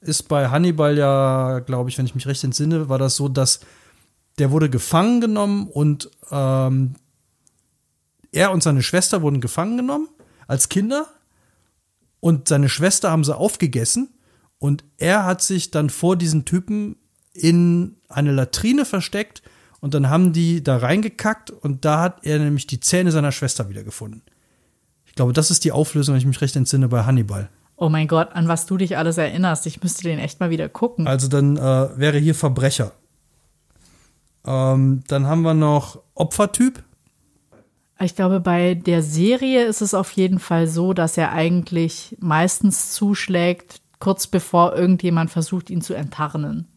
Ist 0.00 0.28
bei 0.28 0.48
Hannibal 0.48 0.96
ja, 0.96 1.60
glaube 1.60 1.90
ich, 1.90 1.98
wenn 1.98 2.06
ich 2.06 2.14
mich 2.14 2.26
recht 2.26 2.44
entsinne, 2.44 2.88
war 2.88 2.98
das 2.98 3.16
so, 3.16 3.28
dass 3.28 3.60
der 4.38 4.50
wurde 4.50 4.68
gefangen 4.68 5.20
genommen 5.20 5.66
und 5.66 6.10
ähm, 6.30 6.94
er 8.32 8.52
und 8.52 8.62
seine 8.62 8.82
Schwester 8.82 9.22
wurden 9.22 9.40
gefangen 9.40 9.78
genommen 9.78 10.08
als 10.46 10.68
Kinder 10.68 11.06
und 12.20 12.48
seine 12.48 12.68
Schwester 12.68 13.10
haben 13.10 13.24
sie 13.24 13.36
aufgegessen 13.36 14.10
und 14.58 14.84
er 14.98 15.24
hat 15.24 15.42
sich 15.42 15.70
dann 15.70 15.90
vor 15.90 16.16
diesen 16.16 16.44
Typen 16.44 16.96
in 17.32 17.96
eine 18.08 18.32
Latrine 18.32 18.84
versteckt 18.84 19.42
und 19.80 19.94
dann 19.94 20.10
haben 20.10 20.32
die 20.32 20.62
da 20.62 20.76
reingekackt 20.76 21.50
und 21.50 21.84
da 21.84 22.02
hat 22.02 22.24
er 22.24 22.38
nämlich 22.38 22.66
die 22.66 22.80
Zähne 22.80 23.12
seiner 23.12 23.32
Schwester 23.32 23.68
wiedergefunden. 23.68 24.22
Ich 25.04 25.14
glaube, 25.14 25.32
das 25.32 25.50
ist 25.50 25.64
die 25.64 25.72
Auflösung, 25.72 26.14
wenn 26.14 26.20
ich 26.20 26.26
mich 26.26 26.40
recht 26.40 26.56
entsinne, 26.56 26.88
bei 26.88 27.04
Hannibal. 27.04 27.48
Oh 27.76 27.88
mein 27.88 28.08
Gott, 28.08 28.32
an 28.32 28.48
was 28.48 28.66
du 28.66 28.76
dich 28.76 28.96
alles 28.96 29.18
erinnerst. 29.18 29.66
Ich 29.66 29.82
müsste 29.82 30.04
den 30.04 30.18
echt 30.18 30.40
mal 30.40 30.50
wieder 30.50 30.68
gucken. 30.68 31.06
Also 31.06 31.28
dann 31.28 31.56
äh, 31.56 31.98
wäre 31.98 32.18
hier 32.18 32.34
Verbrecher. 32.34 32.92
Ähm, 34.46 35.02
dann 35.08 35.26
haben 35.26 35.42
wir 35.42 35.54
noch 35.54 36.00
Opfertyp. 36.14 36.82
Ich 37.98 38.14
glaube, 38.14 38.40
bei 38.40 38.74
der 38.74 39.02
Serie 39.02 39.64
ist 39.64 39.80
es 39.80 39.94
auf 39.94 40.10
jeden 40.12 40.38
Fall 40.38 40.66
so, 40.66 40.92
dass 40.92 41.16
er 41.16 41.32
eigentlich 41.32 42.16
meistens 42.20 42.92
zuschlägt, 42.92 43.80
kurz 43.98 44.26
bevor 44.26 44.74
irgendjemand 44.76 45.30
versucht, 45.30 45.70
ihn 45.70 45.80
zu 45.80 45.94
enttarnen. 45.94 46.68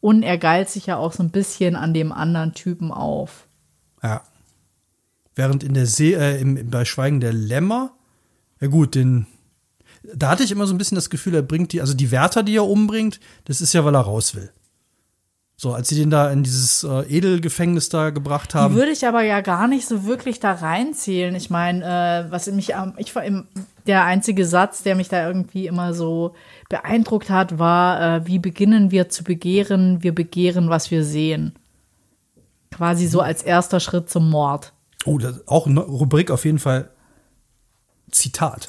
Und 0.00 0.22
er 0.22 0.38
geilt 0.38 0.68
sich 0.68 0.86
ja 0.86 0.96
auch 0.96 1.12
so 1.12 1.22
ein 1.22 1.30
bisschen 1.30 1.74
an 1.74 1.92
dem 1.92 2.12
anderen 2.12 2.54
Typen 2.54 2.92
auf. 2.92 3.48
Ja. 4.02 4.22
Während 5.34 5.64
in 5.64 5.74
der 5.74 5.86
See, 5.86 6.14
äh, 6.14 6.40
im, 6.40 6.70
bei 6.70 6.84
Schweigen 6.84 7.20
der 7.20 7.32
Lämmer, 7.32 7.92
ja 8.60 8.68
gut, 8.68 8.94
den, 8.94 9.26
da 10.02 10.30
hatte 10.30 10.44
ich 10.44 10.52
immer 10.52 10.66
so 10.66 10.74
ein 10.74 10.78
bisschen 10.78 10.96
das 10.96 11.10
Gefühl, 11.10 11.34
er 11.34 11.42
bringt 11.42 11.72
die, 11.72 11.80
also 11.80 11.94
die 11.94 12.10
Wärter, 12.10 12.42
die 12.42 12.56
er 12.56 12.66
umbringt, 12.66 13.20
das 13.44 13.60
ist 13.60 13.72
ja, 13.72 13.84
weil 13.84 13.94
er 13.94 14.00
raus 14.00 14.34
will. 14.34 14.50
So, 15.60 15.74
als 15.74 15.88
sie 15.88 15.96
den 15.96 16.08
da 16.08 16.30
in 16.30 16.44
dieses 16.44 16.84
äh, 16.84 17.00
Edelgefängnis 17.08 17.88
da 17.88 18.10
gebracht 18.10 18.54
Die 18.54 18.58
haben. 18.58 18.76
würde 18.76 18.92
ich 18.92 19.04
aber 19.08 19.22
ja 19.22 19.40
gar 19.40 19.66
nicht 19.66 19.88
so 19.88 20.04
wirklich 20.04 20.38
da 20.38 20.52
reinzählen. 20.52 21.34
Ich 21.34 21.50
meine, 21.50 21.84
äh, 22.28 22.30
was 22.30 22.46
mich 22.46 22.76
am, 22.76 22.94
ich 22.96 23.12
war 23.16 23.24
im, 23.24 23.48
der 23.84 24.04
einzige 24.04 24.46
Satz, 24.46 24.84
der 24.84 24.94
mich 24.94 25.08
da 25.08 25.26
irgendwie 25.26 25.66
immer 25.66 25.94
so 25.94 26.36
beeindruckt 26.68 27.28
hat, 27.28 27.58
war, 27.58 28.00
äh, 28.18 28.26
wie 28.28 28.38
beginnen 28.38 28.92
wir 28.92 29.08
zu 29.08 29.24
begehren? 29.24 30.00
Wir 30.04 30.14
begehren, 30.14 30.70
was 30.70 30.92
wir 30.92 31.02
sehen. 31.02 31.56
Quasi 32.70 33.08
so 33.08 33.20
als 33.20 33.42
erster 33.42 33.80
Schritt 33.80 34.08
zum 34.08 34.30
Mord. 34.30 34.72
Oh, 35.06 35.18
das, 35.18 35.48
auch 35.48 35.66
eine 35.66 35.80
Rubrik 35.80 36.30
auf 36.30 36.44
jeden 36.44 36.60
Fall 36.60 36.88
Zitat. 38.12 38.68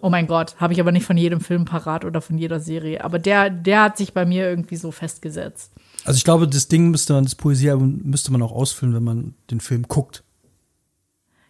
Oh 0.00 0.10
mein 0.10 0.28
Gott, 0.28 0.54
habe 0.58 0.72
ich 0.72 0.80
aber 0.80 0.92
nicht 0.92 1.06
von 1.06 1.16
jedem 1.16 1.40
Film 1.40 1.64
parat 1.64 2.04
oder 2.04 2.20
von 2.20 2.38
jeder 2.38 2.60
Serie. 2.60 3.02
Aber 3.02 3.18
der, 3.18 3.50
der 3.50 3.82
hat 3.82 3.96
sich 3.96 4.12
bei 4.12 4.24
mir 4.24 4.48
irgendwie 4.48 4.76
so 4.76 4.92
festgesetzt. 4.92 5.72
Also 6.04 6.18
ich 6.18 6.24
glaube, 6.24 6.46
das 6.46 6.68
Ding 6.68 6.90
müsste 6.90 7.14
man, 7.14 7.24
das 7.24 7.34
Poesiealbum 7.34 8.02
müsste 8.04 8.30
man 8.30 8.40
auch 8.42 8.52
ausfüllen, 8.52 8.94
wenn 8.94 9.02
man 9.02 9.34
den 9.50 9.60
Film 9.60 9.82
guckt. 9.88 10.22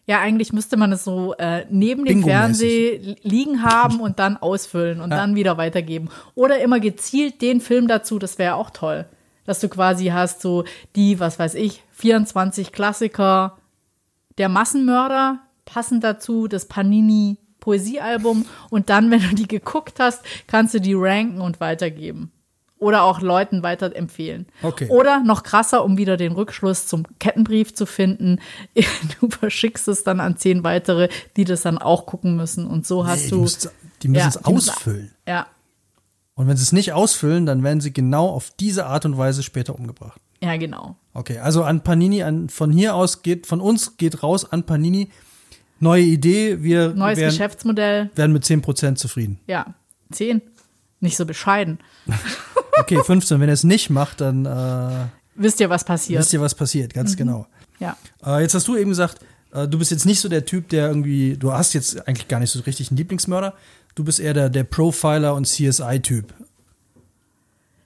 Ja, 0.07 0.21
eigentlich 0.21 0.55
müsste 0.55 0.79
man 0.79 0.91
es 0.93 1.05
so 1.05 1.35
äh, 1.35 1.67
neben 1.69 2.07
dem. 2.07 2.23
Fernseher 2.23 3.17
liegen 3.23 3.63
haben 3.63 4.01
und 4.01 4.19
dann 4.19 4.39
ausfüllen 4.39 5.03
und 5.03 5.11
dann 5.11 5.35
wieder 5.35 5.59
weitergeben. 5.59 6.09
Oder 6.35 6.63
immer 6.63 6.81
gezielt 6.81 7.43
den 7.43 7.61
Film 7.61 7.89
dazu, 7.89 8.19
das 8.19 8.39
wäre 8.39 8.55
auch 8.55 8.71
toll. 8.71 9.05
Dass 9.45 9.61
du 9.61 9.69
quasi 9.69 10.07
hast 10.07 10.41
so 10.41 10.65
die, 10.97 11.21
was 11.21 11.39
weiß 11.39 11.55
ich, 11.57 11.83
24 11.91 12.73
Klassiker 12.73 13.59
der 14.39 14.49
Massenmörder, 14.49 15.41
passend 15.67 16.03
dazu 16.03 16.49
das 16.49 16.65
Panini 16.65 17.37
Poesiealbum 17.73 18.47
und 18.71 18.89
dann, 18.89 19.11
wenn 19.11 19.21
du 19.21 19.35
die 19.35 19.47
geguckt 19.47 20.01
hast, 20.01 20.23
kannst 20.47 20.73
du 20.73 20.81
die 20.81 20.95
ranken 20.95 21.41
und 21.43 21.61
weitergeben. 21.61 22.33
Oder 22.79 23.03
auch 23.03 23.21
Leuten 23.21 23.63
weiterempfehlen. 23.65 24.47
Okay. 24.63 24.89
Oder 24.89 25.23
noch 25.25 25.43
krasser, 25.43 25.85
um 25.85 25.99
wieder 25.99 26.17
den 26.17 26.33
Rückschluss 26.33 26.87
zum 26.87 27.03
Kettenbrief 27.19 27.75
zu 27.75 27.85
finden, 27.87 28.39
du 29.21 29.29
verschickst 29.29 29.87
es 29.89 30.03
dann 30.05 30.21
an 30.21 30.37
zehn 30.39 30.63
weitere, 30.65 31.09
die 31.37 31.45
das 31.45 31.63
dann 31.63 31.77
auch 31.79 32.07
gucken 32.07 32.37
müssen. 32.37 32.67
Und 32.67 32.87
so 32.87 33.07
hast 33.07 33.25
Nee, 33.25 33.31
du. 33.31 33.47
die 34.03 34.09
müssen, 34.09 34.15
Ja, 34.15 34.29
es 34.29 34.37
müssen- 34.47 34.71
ausfüllen. 34.71 35.13
Ja, 35.27 35.47
Und 36.35 36.47
wenn 36.47 36.57
sie 36.57 36.63
es 36.63 36.73
nicht 36.73 36.93
ausfüllen, 36.93 37.45
dann 37.47 37.63
werden 37.65 37.81
sie 37.81 37.93
genau 37.93 38.29
auf 38.29 38.51
diese 38.61 38.87
Art 38.87 39.05
und 39.05 39.19
Weise 39.19 39.43
später 39.43 39.75
umgebracht. 39.75 40.21
ja, 40.41 40.57
genau. 40.57 40.95
Okay, 41.15 41.39
also 41.41 41.65
an 41.65 41.83
Panini, 41.83 42.23
an, 42.23 42.49
von 42.49 42.71
hier 42.71 42.95
aus 42.95 43.23
geht, 43.23 43.47
von 43.49 43.61
uns 43.61 43.97
geht 43.97 44.23
raus 44.23 44.51
an 44.51 44.63
Panini. 44.65 45.11
Neue 45.81 46.03
Idee, 46.03 46.63
wir 46.63 46.89
Neues 46.95 47.19
werden, 47.19 47.31
Geschäftsmodell. 47.31 48.11
werden 48.15 48.33
mit 48.33 48.45
10% 48.45 48.97
zufrieden. 48.97 49.39
Ja, 49.47 49.75
zehn. 50.11 50.43
Nicht 51.01 51.17
so 51.17 51.25
bescheiden. 51.27 51.79
Okay, 52.81 53.03
15. 53.03 53.41
Wenn 53.41 53.49
er 53.49 53.55
es 53.55 53.65
nicht 53.65 53.91
macht, 53.91 54.21
dann 54.21 54.47
äh, 54.47 55.07
Wisst 55.35 55.59
ihr, 55.59 55.69
was 55.69 55.83
passiert? 55.83 56.21
wisst 56.21 56.33
ihr, 56.33 56.41
was 56.41 56.55
passiert, 56.55 56.95
ganz 56.95 57.17
genau. 57.17 57.49
Ja. 57.81 57.97
Äh, 58.25 58.43
jetzt 58.43 58.55
hast 58.55 58.69
du 58.69 58.77
eben 58.77 58.91
gesagt, 58.91 59.19
äh, 59.53 59.67
du 59.67 59.81
bist 59.81 59.91
jetzt 59.91 60.07
nicht 60.07 60.21
so 60.21 60.29
der 60.29 60.45
Typ, 60.45 60.69
der 60.69 60.87
irgendwie, 60.87 61.37
du 61.37 61.53
hast 61.53 61.73
jetzt 61.75 62.07
eigentlich 62.07 62.29
gar 62.29 62.39
nicht 62.39 62.53
so 62.53 62.61
richtig 62.61 62.91
einen 62.93 62.97
Lieblingsmörder. 62.99 63.55
Du 63.97 64.05
bist 64.05 64.21
eher 64.21 64.33
der, 64.33 64.49
der 64.49 64.63
Profiler 64.63 65.35
und 65.35 65.47
CSI-Typ. 65.49 66.33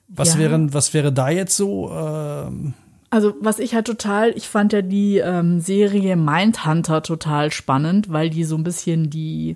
Was, 0.09 0.33
Ja. 0.35 0.39
wären, 0.39 0.73
was 0.75 0.93
wäre 0.93 1.11
da 1.11 1.29
jetzt 1.29 1.57
so? 1.57 1.91
Ähm, 1.91 2.75
Also, 3.13 3.35
was 3.39 3.59
ich 3.59 3.75
halt 3.75 3.85
total, 3.85 4.31
ich 4.35 4.47
fand 4.47 4.73
ja 4.73 4.81
die 4.81 5.17
ähm, 5.17 5.59
Serie 5.59 6.15
Mindhunter 6.15 7.03
total 7.03 7.51
spannend, 7.51 8.11
weil 8.11 8.31
die 8.31 8.43
so 8.43 8.55
ein 8.55 8.63
bisschen 8.63 9.11
die 9.11 9.55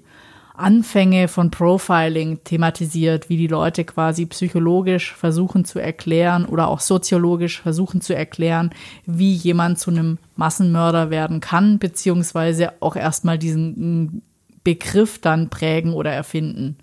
Anfänge 0.53 1.27
von 1.27 1.49
Profiling 1.49 2.43
thematisiert, 2.43 3.29
wie 3.29 3.37
die 3.37 3.47
Leute 3.47 3.83
quasi 3.83 4.27
psychologisch 4.27 5.11
versuchen 5.11 5.65
zu 5.65 5.79
erklären 5.79 6.45
oder 6.45 6.67
auch 6.67 6.81
soziologisch 6.81 7.59
versuchen 7.59 7.99
zu 7.99 8.15
erklären, 8.15 8.69
wie 9.07 9.33
jemand 9.33 9.79
zu 9.79 9.89
einem 9.89 10.19
Massenmörder 10.35 11.09
werden 11.09 11.39
kann, 11.39 11.79
beziehungsweise 11.79 12.73
auch 12.79 12.95
erstmal 12.95 13.39
diesen 13.39 13.71
mm, 14.03 14.21
Begriff 14.63 15.17
dann 15.17 15.49
prägen 15.49 15.93
oder 15.93 16.11
erfinden. 16.11 16.77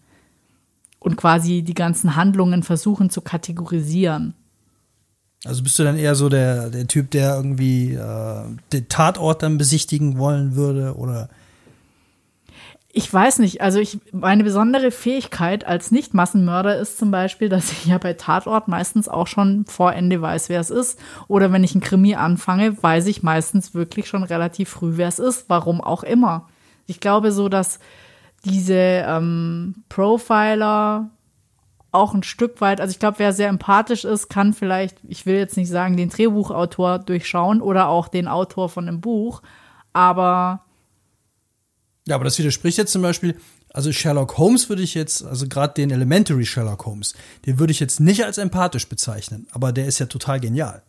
Und 0.98 1.14
quasi 1.14 1.62
die 1.62 1.74
ganzen 1.74 2.16
Handlungen 2.16 2.64
versuchen 2.64 3.10
zu 3.10 3.20
kategorisieren. 3.20 4.34
Also 5.44 5.62
bist 5.62 5.78
du 5.78 5.85
dann 5.85 5.98
eher 5.98 6.14
so 6.14 6.28
der, 6.28 6.70
der 6.70 6.87
Typ, 6.87 7.11
der 7.11 7.37
irgendwie 7.37 7.92
äh, 7.92 8.42
den 8.72 8.88
Tatort 8.88 9.42
dann 9.42 9.59
besichtigen 9.59 10.18
wollen 10.18 10.57
würde? 10.57 10.94
Oder 10.96 11.28
Ich 12.92 13.12
weiß 13.12 13.40
nicht, 13.40 13.61
also 13.61 13.78
ich, 13.78 13.98
meine 14.12 14.44
besondere 14.44 14.90
Fähigkeit 14.90 15.66
als 15.66 15.90
Nicht-Massenmörder 15.90 16.78
ist 16.78 16.98
zum 16.98 17.11
Beispiel, 17.11 17.48
dass 17.48 17.72
ich 17.72 17.87
ja 17.87 17.98
bei 17.98 18.14
Tatort 18.14 18.68
meistens 18.68 19.09
auch 19.09 19.26
schon 19.26 19.66
vor 19.66 19.92
Ende 19.92 20.22
weiß, 20.22 20.48
wer 20.48 20.61
es 20.61 20.70
ist. 20.70 20.98
Oder 21.28 21.52
wenn 21.52 21.64
ich 21.64 21.74
ein 21.74 21.80
Krimi 21.83 22.14
anfange, 22.14 22.83
weiß 22.83 23.07
ich 23.07 23.22
meistens 23.22 23.74
wirklich 23.74 24.09
schon 24.09 24.22
relativ 24.22 24.70
früh, 24.70 24.92
wer 24.96 25.09
es 25.09 25.18
ist. 25.18 25.46
Warum 25.48 25.80
auch 25.80 26.04
immer. 26.04 26.48
Ich 26.87 27.00
glaube 27.00 27.33
so, 27.33 27.48
dass 27.48 27.80
diese 28.44 28.74
ähm, 28.74 29.85
Profiler 29.88 31.11
auch 31.94 32.14
ein 32.14 32.22
Stück 32.22 32.61
weit, 32.61 32.80
also 32.80 32.90
ich 32.90 32.98
glaube, 32.98 33.18
wer 33.18 33.33
sehr 33.33 33.48
empathisch 33.48 34.04
ist, 34.04 34.28
kann 34.28 34.52
vielleicht, 34.52 34.98
ich 35.07 35.26
will 35.26 35.37
jetzt 35.37 35.57
nicht 35.57 35.70
sagen, 35.70 35.96
den 35.96 36.11
Drehbuchautor 36.11 36.98
durchschauen 36.98 37.61
oder 37.61 37.88
auch 37.88 38.09
den 38.09 38.28
Autor 38.28 38.68
von 38.68 38.88
einem 38.88 39.00
Buch, 39.00 39.42
aber 39.92 40.64
Ja, 42.07 42.16
aber 42.16 42.24
das 42.24 42.38
widerspricht 42.38 42.78
jetzt 42.78 42.92
zum 42.92 43.02
Beispiel, 43.02 43.37
also 43.72 43.92
Sherlock 43.92 44.38
Holmes 44.38 44.68
würde 44.68 44.83
ich 44.83 44.94
jetzt, 44.94 45.24
also 45.24 45.48
gerade 45.48 45.74
den 45.74 45.90
Elementary 45.90 46.44
Sherlock 46.44 46.85
Holmes, 46.85 47.14
den 47.46 47.59
würde 47.59 47.70
ich 47.70 47.80
jetzt 47.80 48.00
nicht 48.00 48.24
als 48.24 48.38
empathisch 48.38 48.88
bezeichnen, 48.88 49.46
aber 49.52 49.72
der 49.72 49.87
ist 49.87 49.98
ja 49.98 50.07
total 50.07 50.40
genial. 50.40 50.83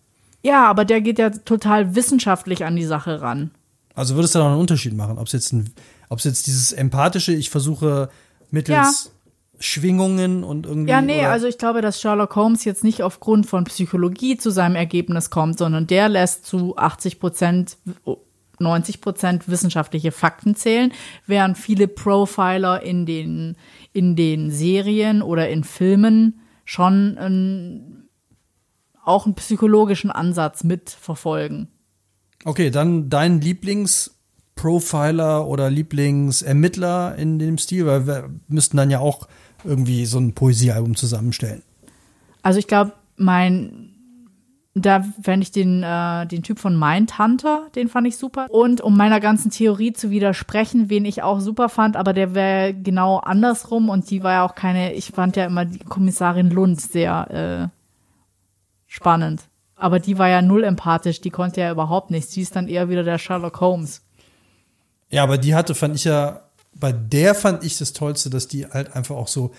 Ja, 0.44 0.68
aber 0.68 0.86
der 0.86 1.02
geht 1.02 1.18
ja 1.18 1.32
total 1.32 1.96
wissenschaftlich 1.96 2.66
an 2.66 2.76
die 2.76 2.86
Sache 2.86 3.22
ran. 3.22 3.52
Also 3.96 4.16
würde 4.16 4.26
es 4.26 4.32
da 4.32 4.40
noch 4.40 4.48
einen 4.48 4.60
Unterschied 4.60 4.94
machen, 4.94 5.18
ob 5.18 5.28
es 5.28 5.34
jetzt 5.34 5.54
ein, 5.54 5.74
ob 6.10 6.20
es 6.20 6.26
jetzt 6.26 6.46
dieses 6.46 6.74
empathische, 6.74 7.34
ich 7.34 7.50
versuche 7.50 8.10
mittels 8.52 9.12
Schwingungen 9.60 10.44
und 10.44 10.66
irgendwie. 10.66 10.90
Ja, 10.90 11.02
nee, 11.02 11.26
also 11.26 11.48
ich 11.48 11.58
glaube, 11.58 11.82
dass 11.82 12.00
Sherlock 12.00 12.36
Holmes 12.36 12.66
jetzt 12.66 12.84
nicht 12.84 13.04
aufgrund 13.04 13.46
von 13.46 13.64
Psychologie 13.66 14.38
zu 14.38 14.50
seinem 14.50 14.76
Ergebnis 14.76 15.30
kommt, 15.30 15.58
sondern 15.58 15.88
der 15.88 16.10
lässt 16.10 16.46
zu 16.46 16.78
80 16.78 17.20
Prozent, 17.20 17.78
90 18.60 19.02
Prozent 19.02 19.48
wissenschaftliche 19.50 20.12
Fakten 20.12 20.56
zählen, 20.56 20.92
während 21.26 21.58
viele 21.58 21.88
Profiler 21.88 22.82
in 22.82 23.06
den, 23.06 23.56
in 23.94 24.16
den 24.16 24.52
Serien 24.52 25.22
oder 25.22 25.50
in 25.50 25.64
Filmen 25.64 26.42
schon 26.64 27.18
ähm, 27.20 28.10
auch 29.04 29.26
einen 29.26 29.36
psychologischen 29.36 30.12
Ansatz 30.12 30.64
mitverfolgen. 30.64 31.70
Okay, 32.44 32.70
dann 32.70 33.10
dein 33.10 33.40
Lieblingsprofiler 34.56 35.48
oder 35.48 35.70
Lieblingsermittler 35.70 37.16
in 37.16 37.40
dem 37.40 37.58
Stil, 37.58 37.86
weil 37.86 38.08
wir 38.08 38.30
müssten 38.48 38.78
dann 38.78 38.90
ja 38.90 39.00
auch 39.00 39.28
irgendwie 39.64 40.06
so 40.06 40.20
ein 40.20 40.34
Poesiealbum 40.34 40.96
zusammenstellen. 40.96 41.62
Also 42.42 42.60
ich 42.60 42.68
glaube, 42.68 42.94
mein, 43.18 43.92
da 44.74 45.04
fände 45.22 45.44
ich 45.44 45.52
den, 45.52 45.84
äh, 45.84 46.28
den 46.28 46.44
Typ 46.44 46.60
von 46.60 46.78
Mindhunter, 46.78 47.68
den 47.76 47.88
fand 47.88 48.08
ich 48.08 48.18
super. 48.18 48.48
Und 48.50 48.82
um 48.82 48.96
meiner 48.96 49.20
ganzen 49.20 49.52
Theorie 49.52 49.94
zu 49.94 50.10
widersprechen, 50.10 50.90
wen 50.90 51.06
ich 51.06 51.24
auch 51.24 51.40
super 51.40 51.70
fand, 51.70 51.96
aber 51.96 52.14
der 52.14 52.36
wäre 52.36 52.74
genau 52.74 53.18
andersrum 53.18 53.90
und 53.90 54.10
die 54.10 54.24
war 54.24 54.34
ja 54.34 54.46
auch 54.46 54.56
keine, 54.56 54.94
ich 54.94 55.12
fand 55.12 55.36
ja 55.36 55.46
immer 55.46 55.66
die 55.66 55.80
Kommissarin 55.80 56.50
Lund 56.50 56.80
sehr 56.82 57.72
äh, 57.72 57.80
spannend. 58.88 59.44
Aber 59.78 60.00
die 60.00 60.18
war 60.18 60.30
ja 60.30 60.42
null 60.42 60.64
empathisch, 60.64 61.20
die 61.20 61.32
konnte 61.32 61.62
ja 61.62 61.72
überhaupt 61.72 62.10
nichts. 62.10 62.32
Die 62.32 62.42
ist 62.42 62.56
dann 62.56 62.70
eher 62.70 62.88
wieder 62.88 63.04
der 63.04 63.18
Sherlock 63.18 63.60
Holmes. 63.60 64.05
Ja, 65.10 65.24
aber 65.24 65.38
die 65.38 65.56
hatte, 65.56 65.76
fand 65.76 65.96
ich 65.96 66.04
ja, 66.06 66.42
bei 66.74 66.92
der 66.92 67.36
fand 67.36 67.64
ich 67.64 67.78
das 67.78 67.94
Tollste, 67.94 68.30
dass 68.30 68.48
die 68.48 68.66
halt 68.68 68.94
einfach 68.96 69.16
auch 69.16 69.28
so 69.28 69.54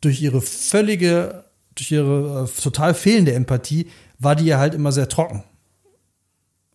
durch 0.00 0.20
ihre 0.20 0.40
völlige, 0.40 1.44
durch 1.74 1.90
ihre 1.90 2.44
äh, 2.48 2.60
total 2.62 2.94
fehlende 2.94 3.32
Empathie, 3.32 3.90
war 4.18 4.36
die 4.36 4.44
ja 4.46 4.58
halt 4.58 4.74
immer 4.74 4.92
sehr 4.92 5.08
trocken. 5.08 5.44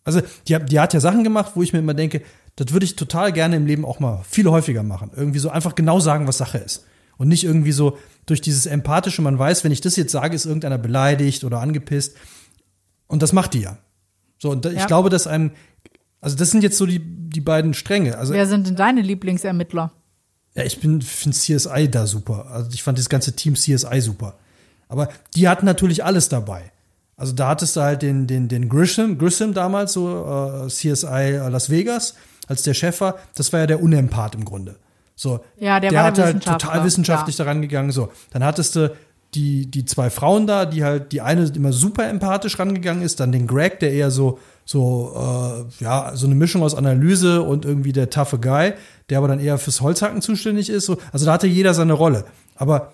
Also, 0.04 0.20
die, 0.48 0.54
hat- 0.54 0.70
die 0.70 0.80
hat 0.80 0.92
ja 0.92 1.00
Sachen 1.00 1.24
gemacht, 1.24 1.52
wo 1.54 1.62
ich 1.62 1.72
mir 1.72 1.78
immer 1.78 1.94
denke, 1.94 2.22
das 2.56 2.72
würde 2.72 2.84
ich 2.84 2.96
total 2.96 3.32
gerne 3.32 3.56
im 3.56 3.66
Leben 3.66 3.84
auch 3.84 4.00
mal 4.00 4.22
viel 4.28 4.48
häufiger 4.48 4.82
machen. 4.82 5.10
Irgendwie 5.16 5.38
so 5.38 5.50
einfach 5.50 5.74
genau 5.74 5.98
sagen, 6.00 6.26
was 6.26 6.38
Sache 6.38 6.58
ist. 6.58 6.84
Und 7.16 7.28
nicht 7.28 7.44
irgendwie 7.44 7.72
so 7.72 7.96
durch 8.26 8.40
dieses 8.40 8.66
Empathische, 8.66 9.22
man 9.22 9.38
weiß, 9.38 9.64
wenn 9.64 9.72
ich 9.72 9.80
das 9.80 9.96
jetzt 9.96 10.12
sage, 10.12 10.34
ist 10.34 10.44
irgendeiner 10.46 10.78
beleidigt 10.78 11.44
oder 11.44 11.60
angepisst. 11.60 12.16
Und 13.06 13.22
das 13.22 13.32
macht 13.32 13.54
die 13.54 13.60
ja. 13.60 13.78
So, 14.38 14.50
und 14.50 14.64
da, 14.64 14.70
ich 14.70 14.78
Ja. 14.80 14.86
glaube, 14.86 15.10
dass 15.10 15.26
einem, 15.26 15.52
also 16.24 16.36
das 16.36 16.50
sind 16.50 16.62
jetzt 16.62 16.78
so 16.78 16.86
die, 16.86 17.00
die 17.00 17.40
beiden 17.40 17.74
Stränge. 17.74 18.18
Also 18.18 18.32
Wer 18.32 18.46
sind 18.46 18.66
denn 18.66 18.76
deine 18.76 19.02
Lieblingsermittler? 19.02 19.92
ja, 20.56 20.62
ich 20.64 20.80
bin 20.80 21.02
finde 21.02 21.36
CSI 21.36 21.88
da 21.90 22.06
super. 22.06 22.46
Also 22.50 22.70
ich 22.72 22.82
fand 22.82 22.96
das 22.98 23.08
ganze 23.08 23.34
Team 23.34 23.54
CSI 23.54 24.00
super. 24.00 24.34
Aber 24.88 25.08
die 25.34 25.48
hatten 25.48 25.66
natürlich 25.66 26.04
alles 26.04 26.28
dabei. 26.28 26.70
Also 27.16 27.32
da 27.32 27.48
hattest 27.48 27.76
du 27.76 27.80
halt 27.80 28.02
den, 28.02 28.26
den, 28.26 28.48
den 28.48 28.68
Grissom, 28.68 29.18
Grissom 29.18 29.52
damals, 29.54 29.92
so 29.92 30.08
äh, 30.08 30.68
CSI 30.68 31.38
Las 31.48 31.70
Vegas, 31.70 32.14
als 32.46 32.62
der 32.62 32.74
Chef 32.74 33.00
war. 33.00 33.16
Das 33.34 33.52
war 33.52 33.60
ja 33.60 33.66
der 33.66 33.82
Unempath 33.82 34.34
im 34.34 34.44
Grunde. 34.44 34.76
So, 35.16 35.40
Ja, 35.58 35.78
der 35.80 35.90
der 35.90 35.98
war 35.98 36.06
hat 36.06 36.16
der 36.18 36.24
halt 36.26 36.44
total 36.44 36.84
wissenschaftlich 36.84 37.36
daran 37.36 37.62
gegangen. 37.62 37.92
So, 37.92 38.10
dann 38.30 38.44
hattest 38.44 38.76
du 38.76 38.94
die, 39.34 39.66
die 39.66 39.84
zwei 39.84 40.10
Frauen 40.10 40.46
da, 40.46 40.66
die 40.66 40.84
halt, 40.84 41.12
die 41.12 41.20
eine 41.20 41.46
immer 41.46 41.72
super 41.72 42.08
empathisch 42.08 42.58
rangegangen 42.58 43.02
ist, 43.02 43.20
dann 43.20 43.32
den 43.32 43.46
Greg, 43.46 43.80
der 43.80 43.92
eher 43.92 44.10
so, 44.10 44.38
so, 44.64 45.12
äh, 45.80 45.82
ja, 45.84 46.12
so 46.14 46.26
eine 46.26 46.34
Mischung 46.34 46.62
aus 46.62 46.74
Analyse 46.74 47.42
und 47.42 47.64
irgendwie 47.64 47.92
der 47.92 48.10
toughe 48.10 48.38
Guy, 48.38 48.72
der 49.10 49.18
aber 49.18 49.28
dann 49.28 49.40
eher 49.40 49.58
fürs 49.58 49.80
Holzhacken 49.80 50.22
zuständig 50.22 50.70
ist. 50.70 50.86
So. 50.86 50.96
Also 51.12 51.26
da 51.26 51.32
hatte 51.34 51.46
jeder 51.46 51.74
seine 51.74 51.92
Rolle. 51.92 52.24
Aber 52.56 52.92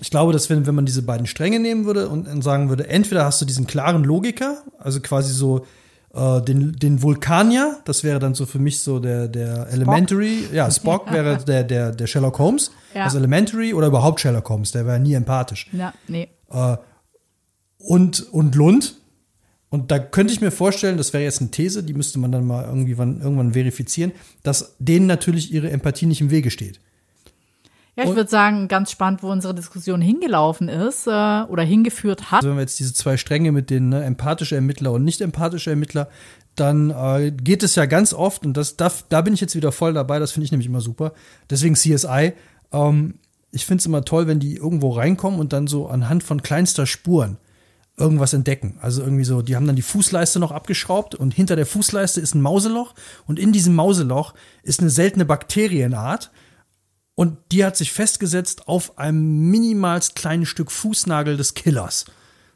ich 0.00 0.10
glaube, 0.10 0.32
dass 0.32 0.48
wenn, 0.50 0.66
wenn 0.66 0.74
man 0.76 0.86
diese 0.86 1.02
beiden 1.02 1.26
Stränge 1.26 1.58
nehmen 1.58 1.84
würde 1.84 2.08
und, 2.08 2.28
und 2.28 2.42
sagen 2.42 2.68
würde, 2.68 2.88
entweder 2.88 3.24
hast 3.24 3.40
du 3.40 3.44
diesen 3.44 3.66
klaren 3.66 4.04
Logiker, 4.04 4.58
also 4.78 5.00
quasi 5.00 5.32
so 5.32 5.66
äh, 6.14 6.40
den, 6.42 6.72
den 6.76 7.02
Vulkanier, 7.02 7.78
das 7.84 8.04
wäre 8.04 8.20
dann 8.20 8.34
so 8.34 8.46
für 8.46 8.60
mich 8.60 8.78
so 8.80 9.00
der, 9.00 9.26
der 9.26 9.66
Elementary, 9.72 10.44
ja, 10.52 10.70
Spock 10.70 11.10
wäre 11.12 11.38
der, 11.38 11.64
der, 11.64 11.90
der 11.90 12.06
Sherlock 12.06 12.38
Holmes, 12.38 12.70
Ja. 12.94 13.02
also 13.04 13.18
Elementary 13.18 13.74
oder 13.74 13.88
überhaupt 13.88 14.20
Sherlock 14.20 14.48
Holmes, 14.48 14.70
der 14.70 14.86
wäre 14.86 15.00
nie 15.00 15.14
empathisch. 15.14 15.68
Ja, 15.72 15.92
nee. 16.06 16.28
Und, 17.78 18.32
und 18.32 18.54
Lund, 18.54 18.96
und 19.70 19.90
da 19.90 19.98
könnte 19.98 20.32
ich 20.32 20.40
mir 20.40 20.50
vorstellen, 20.50 20.96
das 20.96 21.12
wäre 21.12 21.24
jetzt 21.24 21.40
eine 21.40 21.50
These, 21.50 21.82
die 21.82 21.92
müsste 21.92 22.18
man 22.18 22.32
dann 22.32 22.46
mal 22.46 22.64
irgendwie 22.64 22.96
wann, 22.96 23.20
irgendwann 23.20 23.52
verifizieren, 23.52 24.12
dass 24.42 24.76
denen 24.78 25.06
natürlich 25.06 25.52
ihre 25.52 25.70
Empathie 25.70 26.06
nicht 26.06 26.20
im 26.20 26.30
Wege 26.30 26.50
steht. 26.50 26.80
Ja, 27.94 28.04
ich 28.04 28.14
würde 28.14 28.30
sagen, 28.30 28.68
ganz 28.68 28.92
spannend, 28.92 29.24
wo 29.24 29.30
unsere 29.30 29.56
Diskussion 29.56 30.00
hingelaufen 30.00 30.68
ist 30.68 31.08
äh, 31.08 31.10
oder 31.10 31.64
hingeführt 31.64 32.30
hat. 32.30 32.38
Also 32.38 32.50
wenn 32.50 32.56
wir 32.56 32.60
jetzt 32.62 32.78
diese 32.78 32.94
zwei 32.94 33.16
Stränge 33.16 33.50
mit 33.50 33.70
den 33.70 33.88
ne, 33.88 34.04
empathische 34.04 34.54
Ermittler 34.54 34.92
und 34.92 35.04
nicht 35.04 35.20
empathische 35.20 35.70
Ermittler, 35.70 36.08
dann 36.54 36.90
äh, 36.90 37.32
geht 37.32 37.64
es 37.64 37.74
ja 37.74 37.86
ganz 37.86 38.14
oft, 38.14 38.46
und 38.46 38.56
das, 38.56 38.76
da, 38.76 38.90
da 39.08 39.20
bin 39.20 39.34
ich 39.34 39.40
jetzt 39.40 39.56
wieder 39.56 39.72
voll 39.72 39.94
dabei, 39.94 40.20
das 40.20 40.30
finde 40.30 40.44
ich 40.44 40.52
nämlich 40.52 40.68
immer 40.68 40.80
super. 40.80 41.12
Deswegen 41.50 41.74
CSI. 41.74 42.34
Ähm, 42.72 43.14
ich 43.50 43.66
finde 43.66 43.80
es 43.80 43.86
immer 43.86 44.04
toll, 44.04 44.28
wenn 44.28 44.38
die 44.38 44.54
irgendwo 44.54 44.90
reinkommen 44.90 45.40
und 45.40 45.52
dann 45.52 45.66
so 45.66 45.88
anhand 45.88 46.22
von 46.22 46.42
kleinster 46.42 46.86
Spuren 46.86 47.36
irgendwas 47.98 48.32
entdecken. 48.32 48.78
Also 48.80 49.02
irgendwie 49.02 49.24
so, 49.24 49.42
die 49.42 49.56
haben 49.56 49.66
dann 49.66 49.76
die 49.76 49.82
Fußleiste 49.82 50.38
noch 50.38 50.52
abgeschraubt 50.52 51.14
und 51.14 51.34
hinter 51.34 51.56
der 51.56 51.66
Fußleiste 51.66 52.20
ist 52.20 52.34
ein 52.34 52.40
Mauseloch 52.40 52.94
und 53.26 53.38
in 53.38 53.52
diesem 53.52 53.74
Mauseloch 53.74 54.34
ist 54.62 54.80
eine 54.80 54.90
seltene 54.90 55.24
Bakterienart 55.24 56.30
und 57.14 57.36
die 57.50 57.64
hat 57.64 57.76
sich 57.76 57.92
festgesetzt 57.92 58.68
auf 58.68 58.98
einem 58.98 59.50
minimalst 59.50 60.14
kleinen 60.14 60.46
Stück 60.46 60.70
Fußnagel 60.70 61.36
des 61.36 61.54
Killers. 61.54 62.04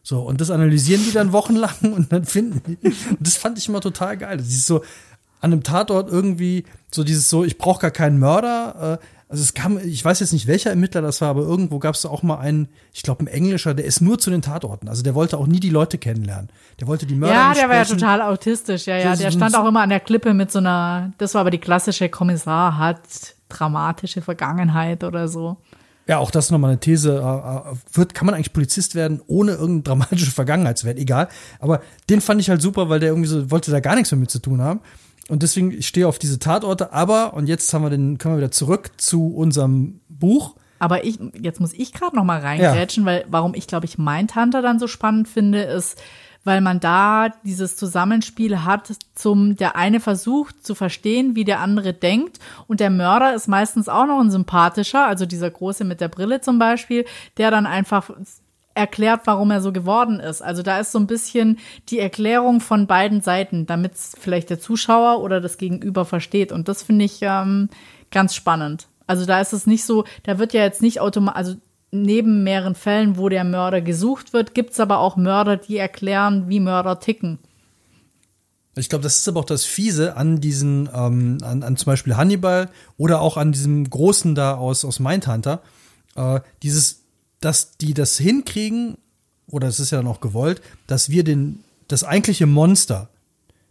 So, 0.04 0.20
und 0.20 0.40
das 0.40 0.50
analysieren 0.50 1.02
die 1.04 1.12
dann 1.12 1.32
wochenlang 1.32 1.92
und 1.94 2.12
dann 2.12 2.24
finden 2.24 2.62
die. 2.66 2.88
Und 2.88 3.18
das 3.20 3.36
fand 3.36 3.58
ich 3.58 3.68
immer 3.68 3.80
total 3.80 4.16
geil. 4.16 4.36
Das 4.36 4.46
ist 4.48 4.66
so 4.66 4.82
an 5.40 5.52
einem 5.52 5.64
Tatort 5.64 6.08
irgendwie 6.08 6.64
so 6.92 7.02
dieses 7.02 7.28
so, 7.28 7.42
ich 7.42 7.58
brauche 7.58 7.80
gar 7.80 7.90
keinen 7.90 8.18
Mörder. 8.18 9.00
Äh, 9.00 9.04
also 9.32 9.44
es 9.44 9.54
kam, 9.54 9.78
ich 9.78 10.04
weiß 10.04 10.20
jetzt 10.20 10.34
nicht, 10.34 10.46
welcher 10.46 10.68
Ermittler 10.68 11.00
das 11.00 11.22
war, 11.22 11.30
aber 11.30 11.40
irgendwo 11.40 11.78
gab 11.78 11.94
es 11.94 12.04
auch 12.04 12.22
mal 12.22 12.36
einen, 12.36 12.68
ich 12.92 13.02
glaube, 13.02 13.24
ein 13.24 13.28
Englischer, 13.28 13.72
der 13.72 13.86
ist 13.86 14.02
nur 14.02 14.18
zu 14.18 14.28
den 14.28 14.42
Tatorten. 14.42 14.90
Also 14.90 15.02
der 15.02 15.14
wollte 15.14 15.38
auch 15.38 15.46
nie 15.46 15.58
die 15.58 15.70
Leute 15.70 15.96
kennenlernen. 15.96 16.50
Der 16.78 16.86
wollte 16.86 17.06
die 17.06 17.14
Mörder 17.14 17.34
Ja, 17.34 17.54
der 17.54 17.70
war 17.70 17.76
ja 17.76 17.84
total 17.86 18.20
autistisch. 18.20 18.84
Ja, 18.84 18.98
ja, 18.98 19.16
der 19.16 19.30
stand 19.30 19.56
auch 19.56 19.66
immer 19.66 19.80
an 19.80 19.88
der 19.88 20.00
Klippe 20.00 20.34
mit 20.34 20.52
so 20.52 20.58
einer, 20.58 21.14
das 21.16 21.32
war 21.32 21.40
aber 21.40 21.50
die 21.50 21.58
klassische 21.58 22.10
Kommissar 22.10 22.76
hat 22.76 23.00
dramatische 23.48 24.20
Vergangenheit 24.20 25.02
oder 25.02 25.28
so. 25.28 25.56
Ja, 26.06 26.18
auch 26.18 26.30
das 26.30 26.46
ist 26.46 26.50
nochmal 26.50 26.72
eine 26.72 26.80
These. 26.80 27.14
äh, 27.14 27.70
äh, 27.70 27.74
Wird, 27.94 28.12
kann 28.12 28.26
man 28.26 28.34
eigentlich 28.34 28.52
Polizist 28.52 28.94
werden, 28.94 29.22
ohne 29.28 29.52
irgendeine 29.52 29.82
dramatische 29.82 30.30
Vergangenheit 30.30 30.76
zu 30.76 30.84
werden? 30.84 30.98
Egal. 30.98 31.28
Aber 31.58 31.80
den 32.10 32.20
fand 32.20 32.38
ich 32.42 32.50
halt 32.50 32.60
super, 32.60 32.90
weil 32.90 33.00
der 33.00 33.10
irgendwie 33.10 33.28
so, 33.28 33.50
wollte 33.50 33.70
da 33.70 33.80
gar 33.80 33.94
nichts 33.94 34.10
mehr 34.12 34.18
mit 34.18 34.30
zu 34.30 34.40
tun 34.40 34.60
haben. 34.60 34.80
Und 35.28 35.42
deswegen, 35.42 35.70
ich 35.70 35.86
stehe 35.86 36.08
auf 36.08 36.18
diese 36.18 36.38
Tatorte. 36.38 36.92
Aber, 36.92 37.34
und 37.34 37.46
jetzt 37.46 37.72
haben 37.72 37.82
wir 37.82 37.90
den, 37.90 38.18
können 38.18 38.34
wir 38.34 38.38
wieder 38.38 38.50
zurück 38.50 38.90
zu 38.96 39.28
unserem 39.34 40.00
Buch. 40.08 40.56
Aber 40.78 41.04
ich, 41.04 41.18
jetzt 41.40 41.60
muss 41.60 41.72
ich 41.72 41.92
gerade 41.92 42.16
noch 42.16 42.24
mal 42.24 42.40
reingrätschen, 42.40 43.04
weil 43.04 43.24
warum 43.30 43.54
ich 43.54 43.68
glaube 43.68 43.86
ich 43.86 43.98
Mindhunter 43.98 44.62
dann 44.62 44.80
so 44.80 44.88
spannend 44.88 45.28
finde, 45.28 45.62
ist, 45.62 45.96
weil 46.42 46.60
man 46.60 46.80
da 46.80 47.28
dieses 47.44 47.76
Zusammenspiel 47.76 48.64
hat 48.64 48.90
zum, 49.14 49.56
der 49.56 49.76
eine 49.76 50.00
versucht 50.00 50.66
zu 50.66 50.74
verstehen, 50.74 51.36
wie 51.36 51.44
der 51.44 51.60
andere 51.60 51.92
denkt 51.92 52.40
und 52.66 52.80
der 52.80 52.90
Mörder 52.90 53.32
ist 53.32 53.46
meistens 53.46 53.88
auch 53.88 54.06
noch 54.06 54.18
ein 54.18 54.32
sympathischer, 54.32 55.06
also 55.06 55.24
dieser 55.24 55.50
Große 55.50 55.84
mit 55.84 56.00
der 56.00 56.08
Brille 56.08 56.40
zum 56.40 56.58
Beispiel, 56.58 57.04
der 57.36 57.52
dann 57.52 57.66
einfach 57.66 58.10
erklärt, 58.74 59.22
warum 59.24 59.50
er 59.50 59.60
so 59.60 59.72
geworden 59.72 60.20
ist. 60.20 60.42
Also 60.42 60.62
da 60.62 60.78
ist 60.80 60.92
so 60.92 60.98
ein 60.98 61.06
bisschen 61.06 61.58
die 61.88 61.98
Erklärung 61.98 62.60
von 62.60 62.86
beiden 62.86 63.20
Seiten, 63.20 63.66
damit 63.66 63.92
vielleicht 63.96 64.50
der 64.50 64.60
Zuschauer 64.60 65.22
oder 65.22 65.40
das 65.40 65.58
Gegenüber 65.58 66.04
versteht. 66.04 66.52
Und 66.52 66.68
das 66.68 66.82
finde 66.82 67.04
ich 67.04 67.18
ähm, 67.22 67.68
ganz 68.10 68.34
spannend. 68.34 68.88
Also 69.06 69.26
da 69.26 69.40
ist 69.40 69.52
es 69.52 69.66
nicht 69.66 69.84
so, 69.84 70.04
da 70.22 70.38
wird 70.38 70.52
ja 70.52 70.62
jetzt 70.62 70.82
nicht 70.82 71.00
automatisch, 71.00 71.36
also 71.36 71.54
neben 71.90 72.42
mehreren 72.42 72.74
Fällen, 72.74 73.18
wo 73.18 73.28
der 73.28 73.44
Mörder 73.44 73.82
gesucht 73.82 74.32
wird, 74.32 74.54
gibt 74.54 74.72
es 74.72 74.80
aber 74.80 74.98
auch 74.98 75.16
Mörder, 75.16 75.58
die 75.58 75.76
erklären, 75.76 76.48
wie 76.48 76.60
Mörder 76.60 76.98
ticken. 77.00 77.38
Ich 78.74 78.88
glaube, 78.88 79.02
das 79.02 79.18
ist 79.18 79.28
aber 79.28 79.40
auch 79.40 79.44
das 79.44 79.66
Fiese 79.66 80.16
an 80.16 80.40
diesen, 80.40 80.88
ähm, 80.94 81.38
an, 81.42 81.62
an 81.62 81.76
zum 81.76 81.86
Beispiel 81.86 82.16
Hannibal 82.16 82.70
oder 82.96 83.20
auch 83.20 83.36
an 83.36 83.52
diesem 83.52 83.88
Großen 83.88 84.34
da 84.34 84.54
aus, 84.54 84.86
aus 84.86 84.98
Mindhunter. 84.98 85.60
Äh, 86.14 86.40
dieses, 86.62 87.01
dass 87.44 87.76
die 87.76 87.92
das 87.92 88.16
hinkriegen, 88.18 88.96
oder 89.46 89.68
es 89.68 89.80
ist 89.80 89.90
ja 89.90 90.02
noch 90.02 90.20
gewollt, 90.20 90.62
dass 90.86 91.10
wir 91.10 91.24
den, 91.24 91.62
das 91.88 92.04
eigentliche 92.04 92.46
Monster 92.46 93.10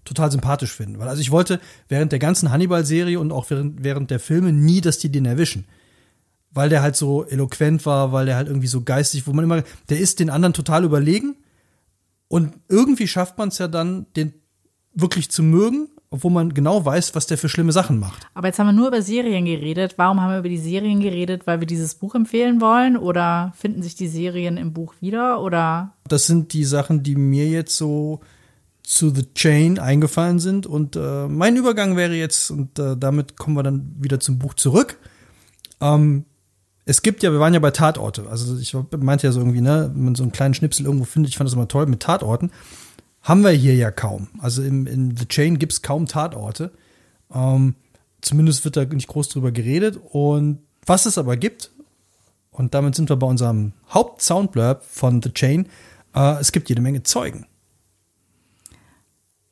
total 0.05 0.31
sympathisch 0.31 0.71
finden. 0.71 0.99
Weil 0.99 1.07
also 1.07 1.21
ich 1.21 1.31
wollte 1.31 1.59
während 1.87 2.11
der 2.11 2.19
ganzen 2.19 2.51
Hannibal-Serie 2.51 3.19
und 3.19 3.31
auch 3.31 3.49
während, 3.49 3.83
während 3.83 4.11
der 4.11 4.19
Filme 4.19 4.51
nie, 4.51 4.81
dass 4.81 4.99
die 4.99 5.09
den 5.09 5.25
erwischen. 5.25 5.65
Weil 6.51 6.69
der 6.69 6.81
halt 6.81 6.95
so 6.95 7.23
eloquent 7.25 7.85
war, 7.85 8.11
weil 8.11 8.25
der 8.25 8.35
halt 8.35 8.47
irgendwie 8.47 8.67
so 8.67 8.81
geistig, 8.81 9.25
wo 9.25 9.33
man 9.33 9.45
immer, 9.45 9.63
der 9.89 9.99
ist 9.99 10.19
den 10.19 10.29
anderen 10.29 10.53
total 10.53 10.83
überlegen 10.83 11.35
und 12.27 12.53
irgendwie 12.67 13.07
schafft 13.07 13.37
man 13.37 13.49
es 13.49 13.57
ja 13.57 13.67
dann, 13.67 14.05
den 14.15 14.33
wirklich 14.93 15.31
zu 15.31 15.43
mögen, 15.43 15.89
obwohl 16.13 16.31
man 16.31 16.53
genau 16.53 16.85
weiß, 16.85 17.15
was 17.15 17.25
der 17.25 17.37
für 17.37 17.47
schlimme 17.47 17.71
Sachen 17.71 17.97
macht. 17.97 18.27
Aber 18.33 18.47
jetzt 18.47 18.59
haben 18.59 18.67
wir 18.67 18.73
nur 18.73 18.89
über 18.89 19.01
Serien 19.01 19.45
geredet. 19.45 19.93
Warum 19.95 20.19
haben 20.19 20.31
wir 20.31 20.39
über 20.39 20.49
die 20.49 20.57
Serien 20.57 20.99
geredet? 20.99 21.47
Weil 21.47 21.61
wir 21.61 21.67
dieses 21.67 21.95
Buch 21.95 22.15
empfehlen 22.15 22.59
wollen? 22.59 22.97
Oder 22.97 23.53
finden 23.55 23.81
sich 23.81 23.95
die 23.95 24.09
Serien 24.09 24.57
im 24.57 24.73
Buch 24.73 24.93
wieder? 24.99 25.41
Oder 25.41 25.93
Das 26.07 26.27
sind 26.27 26.51
die 26.51 26.65
Sachen, 26.65 27.01
die 27.01 27.15
mir 27.15 27.47
jetzt 27.47 27.77
so 27.77 28.19
zu 28.83 29.11
The 29.15 29.33
Chain 29.33 29.79
eingefallen 29.79 30.39
sind. 30.39 30.67
Und 30.67 30.97
äh, 30.97 31.29
mein 31.29 31.55
Übergang 31.55 31.95
wäre 31.95 32.13
jetzt, 32.13 32.51
und 32.51 32.77
äh, 32.77 32.97
damit 32.97 33.37
kommen 33.37 33.55
wir 33.55 33.63
dann 33.63 33.95
wieder 33.97 34.19
zum 34.19 34.37
Buch 34.37 34.53
zurück. 34.55 34.97
Ähm, 35.79 36.25
es 36.83 37.03
gibt 37.03 37.23
ja, 37.23 37.31
wir 37.31 37.39
waren 37.39 37.53
ja 37.53 37.61
bei 37.61 37.71
Tatorte. 37.71 38.27
Also 38.29 38.57
ich 38.57 38.75
meinte 38.97 39.27
ja 39.27 39.31
so 39.31 39.39
irgendwie, 39.39 39.61
ne, 39.61 39.89
wenn 39.93 40.03
man 40.03 40.15
so 40.15 40.23
einen 40.23 40.33
kleinen 40.33 40.55
Schnipsel 40.55 40.85
irgendwo 40.85 41.05
findet, 41.05 41.29
ich 41.29 41.37
fand 41.37 41.47
das 41.47 41.53
immer 41.53 41.69
toll 41.69 41.85
mit 41.85 42.01
Tatorten. 42.01 42.51
Haben 43.23 43.43
wir 43.43 43.51
hier 43.51 43.75
ja 43.75 43.91
kaum. 43.91 44.29
Also 44.39 44.63
im, 44.63 44.87
in 44.87 45.15
The 45.15 45.27
Chain 45.27 45.59
gibt 45.59 45.73
es 45.73 45.81
kaum 45.81 46.07
Tatorte. 46.07 46.71
Ähm, 47.33 47.75
zumindest 48.21 48.65
wird 48.65 48.77
da 48.77 48.85
nicht 48.85 49.07
groß 49.07 49.29
drüber 49.29 49.51
geredet. 49.51 49.99
Und 50.11 50.59
was 50.85 51.05
es 51.05 51.17
aber 51.17 51.37
gibt, 51.37 51.71
und 52.51 52.73
damit 52.73 52.95
sind 52.95 53.09
wir 53.09 53.15
bei 53.15 53.27
unserem 53.27 53.73
Haupt-Soundblurb 53.93 54.83
von 54.83 55.21
The 55.21 55.31
Chain, 55.33 55.67
äh, 56.15 56.39
es 56.39 56.51
gibt 56.51 56.69
jede 56.69 56.81
Menge 56.81 57.03
Zeugen. 57.03 57.45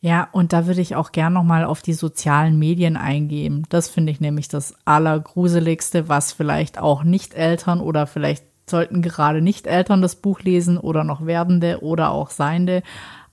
Ja, 0.01 0.29
und 0.31 0.53
da 0.53 0.65
würde 0.65 0.79
ich 0.79 0.95
auch 0.95 1.11
gern 1.11 1.33
noch 1.33 1.43
mal 1.43 1.65
auf 1.65 1.81
die 1.81 1.93
sozialen 1.93 2.57
Medien 2.57 2.95
eingehen. 2.95 3.65
Das 3.69 3.89
finde 3.89 4.13
ich 4.13 4.21
nämlich 4.21 4.47
das 4.47 4.73
Allergruseligste, 4.85 6.07
was 6.07 6.31
vielleicht 6.31 6.77
auch 6.77 7.03
Nicht-Eltern 7.03 7.81
oder 7.81 8.07
vielleicht 8.07 8.45
sollten 8.69 9.01
gerade 9.01 9.41
Nicht-Eltern 9.41 10.01
das 10.01 10.15
Buch 10.15 10.41
lesen 10.41 10.77
oder 10.77 11.03
noch 11.03 11.25
werdende 11.25 11.81
oder 11.81 12.11
auch 12.11 12.29
seiende. 12.29 12.81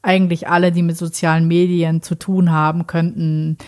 Eigentlich 0.06 0.46
alle, 0.46 0.70
die 0.70 0.84
mit 0.84 0.96
sozialen 0.96 1.48
Medien 1.48 2.00
zu 2.00 2.14
tun 2.14 2.52
haben, 2.52 2.86
könnten 2.86 3.58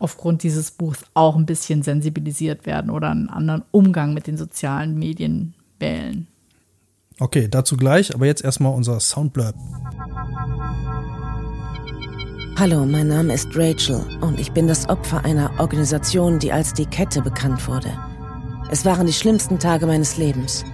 aufgrund 0.00 0.42
dieses 0.42 0.72
Buchs 0.72 1.04
auch 1.14 1.36
ein 1.36 1.46
bisschen 1.46 1.84
sensibilisiert 1.84 2.66
werden 2.66 2.90
oder 2.90 3.12
einen 3.12 3.28
anderen 3.28 3.62
Umgang 3.70 4.12
mit 4.12 4.26
den 4.26 4.36
sozialen 4.36 4.98
Medien 4.98 5.54
wählen. 5.78 6.26
Okay, 7.20 7.46
dazu 7.48 7.76
gleich, 7.76 8.12
aber 8.12 8.26
jetzt 8.26 8.42
erstmal 8.42 8.74
unser 8.74 8.98
Soundblurb. 8.98 9.54
Hallo, 12.58 12.84
mein 12.86 13.06
Name 13.06 13.32
ist 13.32 13.50
Rachel 13.54 14.04
und 14.20 14.40
ich 14.40 14.50
bin 14.50 14.66
das 14.66 14.88
Opfer 14.88 15.24
einer 15.24 15.60
Organisation, 15.60 16.40
die 16.40 16.50
als 16.50 16.72
die 16.72 16.86
Kette 16.86 17.22
bekannt 17.22 17.68
wurde. 17.68 17.92
Es 18.68 18.84
waren 18.84 19.06
die 19.06 19.12
schlimmsten 19.12 19.60
Tage 19.60 19.86
meines 19.86 20.16
Lebens. 20.16 20.64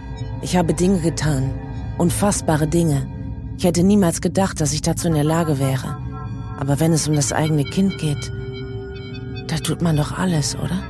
Ich 0.40 0.56
habe 0.56 0.72
Dinge 0.72 1.00
getan, 1.00 1.50
unfassbare 1.98 2.66
Dinge. 2.66 3.19
Ich 3.61 3.66
hätte 3.66 3.83
niemals 3.83 4.23
gedacht, 4.23 4.59
dass 4.62 4.73
ich 4.73 4.81
dazu 4.81 5.07
in 5.09 5.12
der 5.12 5.23
Lage 5.23 5.59
wäre. 5.59 5.99
Aber 6.59 6.81
wenn 6.81 6.94
es 6.94 7.07
um 7.07 7.14
das 7.14 7.31
eigene 7.31 7.64
Kind 7.64 7.99
geht, 7.99 8.33
da 9.49 9.59
tut 9.59 9.83
man 9.83 9.99
doch 9.99 10.16
alles, 10.16 10.57
oder? 10.57 10.83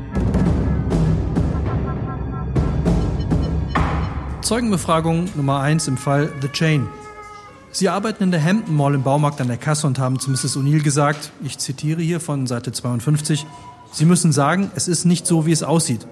Zeugenbefragung 4.42 5.30
Nummer 5.34 5.58
1 5.58 5.88
im 5.88 5.96
Fall 5.96 6.32
The 6.42 6.46
Chain. 6.46 6.86
Sie 7.72 7.88
arbeiten 7.88 8.22
in 8.22 8.30
der 8.30 8.44
Hampton 8.44 8.76
Mall 8.76 8.94
im 8.94 9.02
Baumarkt 9.02 9.40
an 9.40 9.48
der 9.48 9.56
Kasse 9.56 9.88
und 9.88 9.98
haben 9.98 10.20
zu 10.20 10.30
Mrs. 10.30 10.56
O'Neill 10.56 10.84
gesagt, 10.84 11.32
ich 11.42 11.58
zitiere 11.58 12.02
hier 12.02 12.20
von 12.20 12.46
Seite 12.46 12.70
52, 12.70 13.46
Sie 13.90 14.04
müssen 14.04 14.30
sagen, 14.30 14.70
es 14.76 14.86
ist 14.86 15.06
nicht 15.06 15.26
so, 15.26 15.44
wie 15.44 15.50
es 15.50 15.64
aussieht. 15.64 16.06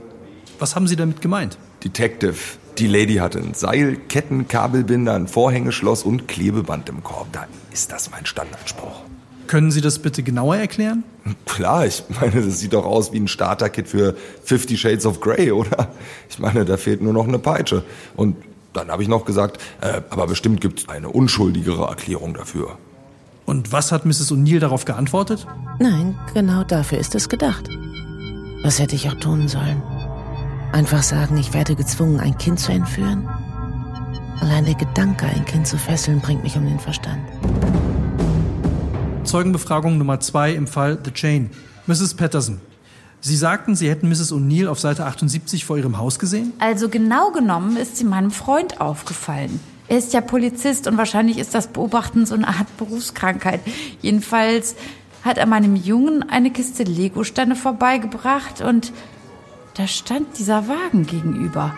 Was 0.58 0.74
haben 0.74 0.86
Sie 0.88 0.96
damit 0.96 1.20
gemeint? 1.20 1.56
Detective, 1.84 2.34
die 2.78 2.86
Lady 2.86 3.16
hatte 3.16 3.38
ein 3.38 3.54
Seil, 3.54 3.96
Ketten, 4.08 4.48
Kabelbinder, 4.48 5.14
ein 5.14 5.28
Vorhängeschloss 5.28 6.02
und 6.02 6.26
Klebeband 6.26 6.88
im 6.88 7.04
Korb. 7.04 7.28
Da 7.32 7.46
ist 7.72 7.92
das 7.92 8.10
mein 8.10 8.26
Standardspruch. 8.26 9.02
Können 9.46 9.70
Sie 9.70 9.80
das 9.80 9.98
bitte 9.98 10.22
genauer 10.22 10.56
erklären? 10.56 11.04
Klar, 11.46 11.86
ich 11.86 12.04
meine, 12.20 12.42
das 12.42 12.60
sieht 12.60 12.74
doch 12.74 12.84
aus 12.84 13.12
wie 13.12 13.18
ein 13.18 13.28
Starter-Kit 13.28 13.88
für 13.88 14.14
Fifty 14.44 14.76
Shades 14.76 15.06
of 15.06 15.20
Grey, 15.20 15.52
oder? 15.52 15.88
Ich 16.28 16.38
meine, 16.38 16.64
da 16.64 16.76
fehlt 16.76 17.02
nur 17.02 17.12
noch 17.12 17.26
eine 17.26 17.38
Peitsche. 17.38 17.82
Und 18.16 18.36
dann 18.72 18.88
habe 18.88 19.02
ich 19.02 19.08
noch 19.08 19.24
gesagt, 19.24 19.60
äh, 19.80 20.02
aber 20.10 20.26
bestimmt 20.26 20.60
gibt 20.60 20.80
es 20.80 20.88
eine 20.88 21.08
unschuldigere 21.08 21.86
Erklärung 21.86 22.34
dafür. 22.34 22.78
Und 23.46 23.72
was 23.72 23.92
hat 23.92 24.04
Mrs. 24.04 24.30
O'Neill 24.30 24.58
darauf 24.60 24.84
geantwortet? 24.84 25.46
Nein, 25.78 26.18
genau 26.34 26.64
dafür 26.64 26.98
ist 26.98 27.14
es 27.14 27.28
gedacht. 27.28 27.70
Was 28.62 28.78
hätte 28.78 28.94
ich 28.94 29.08
auch 29.08 29.14
tun 29.14 29.48
sollen? 29.48 29.82
Einfach 30.72 31.02
sagen, 31.02 31.38
ich 31.38 31.54
werde 31.54 31.74
gezwungen, 31.74 32.20
ein 32.20 32.36
Kind 32.36 32.60
zu 32.60 32.72
entführen? 32.72 33.26
Allein 34.40 34.66
der 34.66 34.74
Gedanke, 34.74 35.26
ein 35.26 35.44
Kind 35.46 35.66
zu 35.66 35.78
fesseln, 35.78 36.20
bringt 36.20 36.42
mich 36.42 36.56
um 36.56 36.66
den 36.66 36.78
Verstand. 36.78 37.20
Zeugenbefragung 39.24 39.98
Nummer 39.98 40.20
2 40.20 40.52
im 40.52 40.66
Fall 40.66 40.98
The 41.02 41.10
Chain. 41.10 41.50
Mrs. 41.86 42.14
Patterson. 42.14 42.60
Sie 43.20 43.36
sagten, 43.36 43.74
Sie 43.74 43.88
hätten 43.88 44.08
Mrs. 44.08 44.32
O'Neill 44.32 44.68
auf 44.68 44.78
Seite 44.78 45.06
78 45.06 45.64
vor 45.64 45.78
Ihrem 45.78 45.98
Haus 45.98 46.18
gesehen? 46.18 46.52
Also 46.60 46.88
genau 46.88 47.30
genommen 47.32 47.76
ist 47.76 47.96
sie 47.96 48.04
meinem 48.04 48.30
Freund 48.30 48.80
aufgefallen. 48.80 49.58
Er 49.88 49.98
ist 49.98 50.12
ja 50.12 50.20
Polizist 50.20 50.86
und 50.86 50.98
wahrscheinlich 50.98 51.38
ist 51.38 51.54
das 51.54 51.68
Beobachten 51.68 52.26
so 52.26 52.34
eine 52.34 52.46
Art 52.46 52.76
Berufskrankheit. 52.76 53.60
Jedenfalls 54.02 54.76
hat 55.24 55.38
er 55.38 55.46
meinem 55.46 55.76
Jungen 55.76 56.28
eine 56.28 56.50
Kiste 56.50 56.84
Legosteine 56.84 57.56
vorbeigebracht 57.56 58.60
und 58.60 58.92
da 59.78 59.86
stand 59.86 60.36
dieser 60.36 60.66
Wagen 60.66 61.06
gegenüber. 61.06 61.72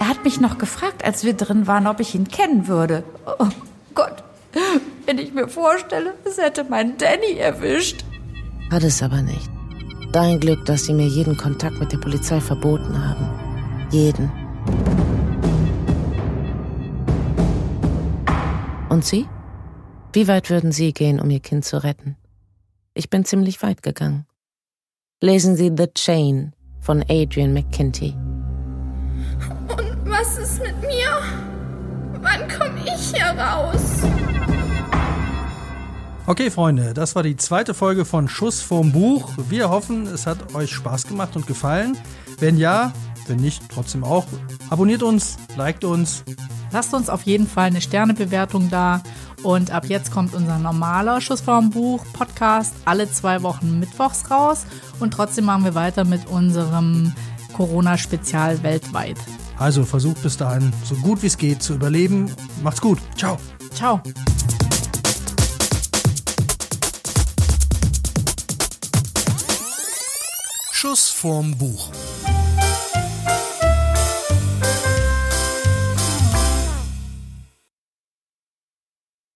Er 0.00 0.08
hat 0.08 0.24
mich 0.24 0.40
noch 0.40 0.58
gefragt, 0.58 1.04
als 1.04 1.22
wir 1.22 1.34
drin 1.34 1.68
waren, 1.68 1.86
ob 1.86 2.00
ich 2.00 2.16
ihn 2.16 2.26
kennen 2.26 2.66
würde. 2.66 3.04
Oh 3.38 3.48
Gott, 3.94 4.24
wenn 5.06 5.18
ich 5.18 5.32
mir 5.32 5.46
vorstelle, 5.46 6.14
es 6.24 6.36
hätte 6.36 6.64
meinen 6.64 6.98
Danny 6.98 7.38
erwischt. 7.38 8.04
Hat 8.72 8.82
es 8.82 9.04
aber 9.04 9.22
nicht. 9.22 9.48
Dein 10.12 10.40
Glück, 10.40 10.64
dass 10.64 10.86
sie 10.86 10.94
mir 10.94 11.06
jeden 11.06 11.36
Kontakt 11.36 11.78
mit 11.78 11.92
der 11.92 11.98
Polizei 11.98 12.40
verboten 12.40 12.98
haben. 12.98 13.88
Jeden. 13.92 14.30
Und 18.88 19.04
Sie? 19.04 19.28
Wie 20.12 20.26
weit 20.26 20.50
würden 20.50 20.72
Sie 20.72 20.92
gehen, 20.92 21.20
um 21.20 21.30
Ihr 21.30 21.40
Kind 21.40 21.64
zu 21.64 21.82
retten? 21.84 22.16
Ich 22.94 23.10
bin 23.10 23.24
ziemlich 23.24 23.62
weit 23.62 23.82
gegangen. 23.82 24.26
Lesen 25.20 25.54
Sie 25.54 25.70
The 25.76 25.86
Chain 25.94 26.55
von 26.86 27.04
Adrian 27.08 27.52
McKinty. 27.52 28.14
Und 29.68 29.96
was 30.08 30.38
ist 30.38 30.62
mit 30.62 30.80
mir? 30.82 31.08
Wann 32.20 32.48
komme 32.48 32.78
ich 32.84 33.12
hier 33.12 33.26
raus? 33.36 34.04
Okay, 36.28 36.48
Freunde, 36.48 36.94
das 36.94 37.16
war 37.16 37.24
die 37.24 37.36
zweite 37.36 37.74
Folge 37.74 38.04
von 38.04 38.28
Schuss 38.28 38.62
vorm 38.62 38.92
Buch. 38.92 39.32
Wir 39.48 39.68
hoffen, 39.68 40.06
es 40.06 40.28
hat 40.28 40.54
euch 40.54 40.70
Spaß 40.70 41.08
gemacht 41.08 41.34
und 41.34 41.48
gefallen. 41.48 41.98
Wenn 42.38 42.56
ja, 42.56 42.92
wenn 43.26 43.38
nicht, 43.38 43.64
trotzdem 43.68 44.04
auch. 44.04 44.26
Abonniert 44.70 45.02
uns, 45.02 45.38
liked 45.56 45.84
uns. 45.84 46.22
Lasst 46.70 46.94
uns 46.94 47.10
auf 47.10 47.22
jeden 47.22 47.48
Fall 47.48 47.66
eine 47.66 47.80
Sternebewertung 47.80 48.70
da. 48.70 49.02
Und 49.46 49.70
ab 49.70 49.84
jetzt 49.86 50.10
kommt 50.10 50.34
unser 50.34 50.58
normaler 50.58 51.20
Schuss 51.20 51.40
vorm 51.40 51.70
Buch 51.70 52.04
Podcast 52.12 52.74
alle 52.84 53.08
zwei 53.08 53.44
Wochen 53.44 53.78
mittwochs 53.78 54.28
raus. 54.28 54.66
Und 54.98 55.12
trotzdem 55.12 55.44
machen 55.44 55.62
wir 55.62 55.76
weiter 55.76 56.04
mit 56.04 56.26
unserem 56.26 57.14
Corona-Spezial 57.52 58.64
weltweit. 58.64 59.16
Also 59.56 59.84
versucht 59.84 60.20
bis 60.20 60.36
dahin 60.36 60.72
so 60.82 60.96
gut 60.96 61.22
wie 61.22 61.28
es 61.28 61.38
geht 61.38 61.62
zu 61.62 61.74
überleben. 61.74 62.28
Macht's 62.64 62.80
gut. 62.80 62.98
Ciao. 63.16 63.38
Ciao. 63.72 64.02
Schuss 70.72 71.08
vorm 71.08 71.56
Buch. 71.56 71.92